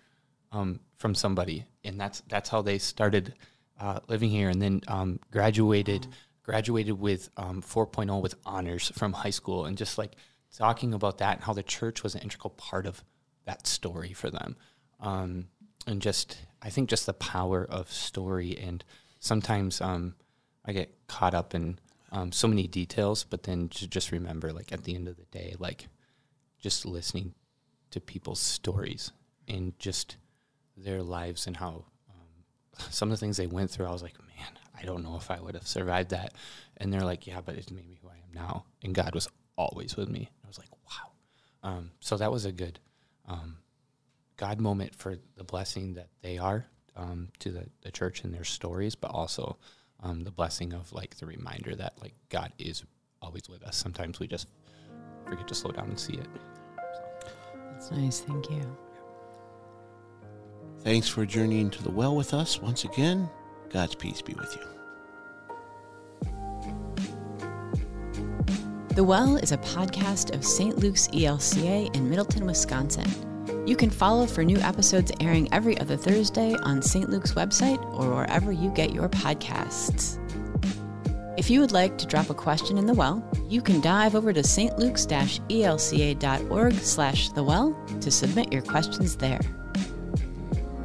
um, 0.52 0.80
from 0.96 1.14
somebody, 1.14 1.64
and 1.84 2.00
that's 2.00 2.22
that's 2.28 2.48
how 2.48 2.62
they 2.62 2.78
started 2.78 3.34
uh, 3.80 4.00
living 4.08 4.30
here, 4.30 4.48
and 4.48 4.60
then 4.60 4.80
um, 4.88 5.20
graduated 5.30 6.06
graduated 6.42 6.98
with 6.98 7.28
um, 7.36 7.60
4.0 7.60 8.22
with 8.22 8.34
honors 8.46 8.90
from 8.94 9.12
high 9.12 9.30
school, 9.30 9.66
and 9.66 9.76
just 9.76 9.98
like 9.98 10.12
talking 10.56 10.94
about 10.94 11.18
that 11.18 11.36
and 11.36 11.44
how 11.44 11.52
the 11.52 11.62
church 11.62 12.02
was 12.02 12.14
an 12.14 12.22
integral 12.22 12.50
part 12.50 12.86
of 12.86 13.04
that 13.44 13.66
story 13.66 14.12
for 14.12 14.30
them, 14.30 14.56
um, 15.00 15.48
and 15.86 16.00
just 16.02 16.38
I 16.62 16.70
think 16.70 16.88
just 16.88 17.06
the 17.06 17.14
power 17.14 17.64
of 17.68 17.90
story, 17.90 18.56
and 18.56 18.84
sometimes 19.20 19.80
um, 19.80 20.14
I 20.68 20.72
get 20.72 20.94
caught 21.08 21.34
up 21.34 21.54
in 21.54 21.78
um, 22.12 22.30
so 22.30 22.46
many 22.46 22.66
details, 22.66 23.24
but 23.24 23.44
then 23.44 23.70
to 23.70 23.88
just 23.88 24.12
remember, 24.12 24.52
like 24.52 24.70
at 24.70 24.84
the 24.84 24.94
end 24.94 25.08
of 25.08 25.16
the 25.16 25.24
day, 25.24 25.56
like 25.58 25.88
just 26.60 26.84
listening 26.84 27.34
to 27.90 28.00
people's 28.00 28.38
stories 28.38 29.10
and 29.48 29.76
just 29.78 30.16
their 30.76 31.02
lives 31.02 31.46
and 31.46 31.56
how 31.56 31.86
um, 32.10 32.44
some 32.90 33.10
of 33.10 33.18
the 33.18 33.20
things 33.20 33.38
they 33.38 33.46
went 33.46 33.70
through. 33.70 33.86
I 33.86 33.92
was 33.92 34.02
like, 34.02 34.18
man, 34.18 34.58
I 34.78 34.84
don't 34.84 35.02
know 35.02 35.16
if 35.16 35.30
I 35.30 35.40
would 35.40 35.54
have 35.54 35.66
survived 35.66 36.10
that. 36.10 36.34
And 36.76 36.92
they're 36.92 37.00
like, 37.00 37.26
yeah, 37.26 37.40
but 37.40 37.56
it 37.56 37.70
made 37.70 37.88
me 37.88 37.98
who 38.02 38.08
I 38.08 38.16
am 38.16 38.34
now. 38.34 38.64
And 38.82 38.94
God 38.94 39.14
was 39.14 39.28
always 39.56 39.96
with 39.96 40.10
me. 40.10 40.30
I 40.44 40.48
was 40.48 40.58
like, 40.58 40.70
wow. 40.84 41.70
Um, 41.70 41.90
so 42.00 42.18
that 42.18 42.30
was 42.30 42.44
a 42.44 42.52
good 42.52 42.78
um, 43.26 43.56
God 44.36 44.60
moment 44.60 44.94
for 44.94 45.16
the 45.36 45.44
blessing 45.44 45.94
that 45.94 46.08
they 46.22 46.36
are 46.36 46.66
um, 46.94 47.28
to 47.38 47.50
the, 47.50 47.66
the 47.82 47.90
church 47.90 48.22
and 48.22 48.34
their 48.34 48.44
stories, 48.44 48.94
but 48.94 49.10
also 49.10 49.56
um, 50.02 50.24
the 50.24 50.30
blessing 50.30 50.72
of 50.72 50.92
like 50.92 51.16
the 51.16 51.26
reminder 51.26 51.74
that 51.74 51.94
like 52.00 52.14
God 52.28 52.52
is 52.58 52.84
always 53.20 53.48
with 53.48 53.62
us. 53.62 53.76
Sometimes 53.76 54.20
we 54.20 54.26
just 54.26 54.48
forget 55.26 55.48
to 55.48 55.54
slow 55.54 55.72
down 55.72 55.88
and 55.88 55.98
see 55.98 56.14
it. 56.14 56.28
That's 57.72 57.90
nice. 57.90 58.20
Thank 58.20 58.50
you. 58.50 58.76
Thanks 60.80 61.08
for 61.08 61.26
journeying 61.26 61.70
to 61.70 61.82
the 61.82 61.90
well 61.90 62.14
with 62.14 62.32
us 62.32 62.60
once 62.60 62.84
again. 62.84 63.28
God's 63.70 63.94
peace 63.94 64.22
be 64.22 64.34
with 64.34 64.56
you. 64.56 64.62
The 68.94 69.04
Well 69.04 69.36
is 69.36 69.52
a 69.52 69.58
podcast 69.58 70.34
of 70.34 70.44
St. 70.44 70.76
Luke's 70.78 71.06
ELCA 71.08 71.94
in 71.94 72.10
Middleton, 72.10 72.46
Wisconsin. 72.46 73.27
You 73.68 73.76
can 73.76 73.90
follow 73.90 74.24
for 74.24 74.42
new 74.42 74.56
episodes 74.56 75.12
airing 75.20 75.52
every 75.52 75.78
other 75.78 75.98
Thursday 75.98 76.54
on 76.62 76.80
St. 76.80 77.10
Luke's 77.10 77.34
website 77.34 77.84
or 77.92 78.14
wherever 78.14 78.50
you 78.50 78.70
get 78.70 78.94
your 78.94 79.10
podcasts. 79.10 80.18
If 81.36 81.50
you 81.50 81.60
would 81.60 81.72
like 81.72 81.98
to 81.98 82.06
drop 82.06 82.30
a 82.30 82.34
question 82.34 82.78
in 82.78 82.86
the 82.86 82.94
well, 82.94 83.22
you 83.46 83.60
can 83.60 83.82
dive 83.82 84.14
over 84.14 84.32
to 84.32 84.40
stlukes-elca.org 84.40 86.74
slash 86.76 87.28
the 87.28 87.42
well 87.42 87.78
to 88.00 88.10
submit 88.10 88.50
your 88.50 88.62
questions 88.62 89.16
there. 89.16 89.42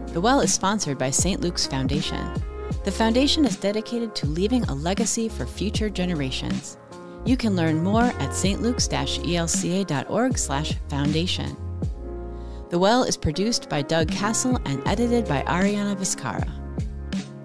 The 0.08 0.20
Well 0.20 0.42
is 0.42 0.54
sponsored 0.54 0.98
by 0.98 1.10
St. 1.10 1.40
Luke's 1.40 1.66
Foundation. 1.66 2.34
The 2.84 2.92
foundation 2.92 3.46
is 3.46 3.56
dedicated 3.56 4.14
to 4.16 4.26
leaving 4.26 4.66
a 4.66 4.74
legacy 4.74 5.30
for 5.30 5.46
future 5.46 5.90
generations. 5.90 6.78
You 7.24 7.38
can 7.38 7.56
learn 7.56 7.82
more 7.82 8.04
at 8.04 8.32
stlukes-elca.org 8.32 10.38
slash 10.38 10.74
foundation. 10.90 11.63
The 12.74 12.80
Well 12.80 13.04
is 13.04 13.18
produced 13.18 13.70
by 13.70 13.84
Doug 13.84 14.10
Castle 14.10 14.60
and 14.66 14.82
edited 14.88 15.28
by 15.28 15.44
Ariana 15.44 15.96
Viscara. 15.96 16.50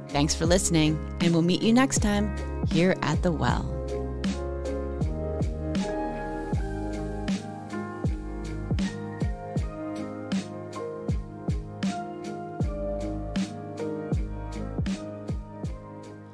Thanks 0.08 0.34
for 0.34 0.46
listening, 0.46 0.98
and 1.20 1.34
we'll 1.34 1.42
meet 1.42 1.60
you 1.60 1.74
next 1.74 1.98
time 1.98 2.34
here 2.68 2.96
at 3.02 3.22
The 3.22 3.30
Well. 3.30 3.74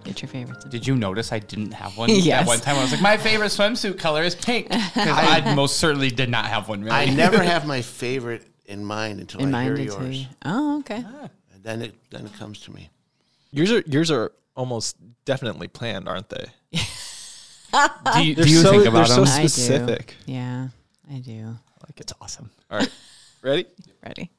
Get 0.04 0.22
your 0.22 0.28
favorites. 0.28 0.66
Did 0.66 0.86
you 0.86 0.94
notice 0.94 1.32
I 1.32 1.40
didn't 1.40 1.72
have 1.72 1.96
one 1.98 2.10
Yes. 2.12 2.42
at 2.42 2.46
one 2.46 2.60
time? 2.60 2.76
I 2.76 2.82
was 2.82 2.92
like, 2.92 3.00
my 3.00 3.16
favorite 3.16 3.48
swimsuit 3.48 3.98
color 3.98 4.22
is 4.22 4.36
pink. 4.36 4.68
Because 4.94 5.18
I 5.18 5.52
most 5.56 5.78
certainly 5.78 6.10
did 6.10 6.30
not 6.30 6.44
have 6.46 6.68
one. 6.68 6.82
Really. 6.84 6.94
I 6.94 7.06
never 7.06 7.42
have 7.52 7.66
my 7.66 7.82
favorite 7.82 8.46
in 8.66 8.84
mind 8.84 9.20
until 9.20 9.40
In 9.40 9.48
I 9.54 9.64
mind 9.68 9.78
hear 9.78 9.86
yours. 9.86 10.16
you. 10.22 10.26
Oh, 10.44 10.78
okay. 10.80 11.04
Ah. 11.06 11.28
And 11.52 11.62
then 11.62 11.82
it 11.82 11.94
then 12.10 12.26
it 12.26 12.32
comes 12.34 12.60
to 12.60 12.72
me. 12.72 12.90
Yours 13.50 13.70
are 13.72 13.82
yours 13.86 14.10
are 14.10 14.32
almost 14.56 14.96
definitely 15.24 15.68
planned, 15.68 16.08
aren't 16.08 16.28
they? 16.28 16.46
do 16.72 18.22
you, 18.22 18.34
do 18.34 18.48
you 18.48 18.60
so, 18.60 18.70
think 18.70 18.86
about 18.86 19.08
they're 19.08 19.16
them? 19.16 19.26
so 19.26 19.32
I 19.32 19.42
do. 19.42 19.48
specific. 19.48 20.14
Yeah, 20.26 20.68
I 21.12 21.18
do. 21.18 21.46
Like 21.86 21.98
it's 22.00 22.12
It's 22.12 22.14
awesome. 22.20 22.50
all 22.70 22.78
right. 22.78 22.90
Ready? 23.42 23.66
Ready? 24.04 24.30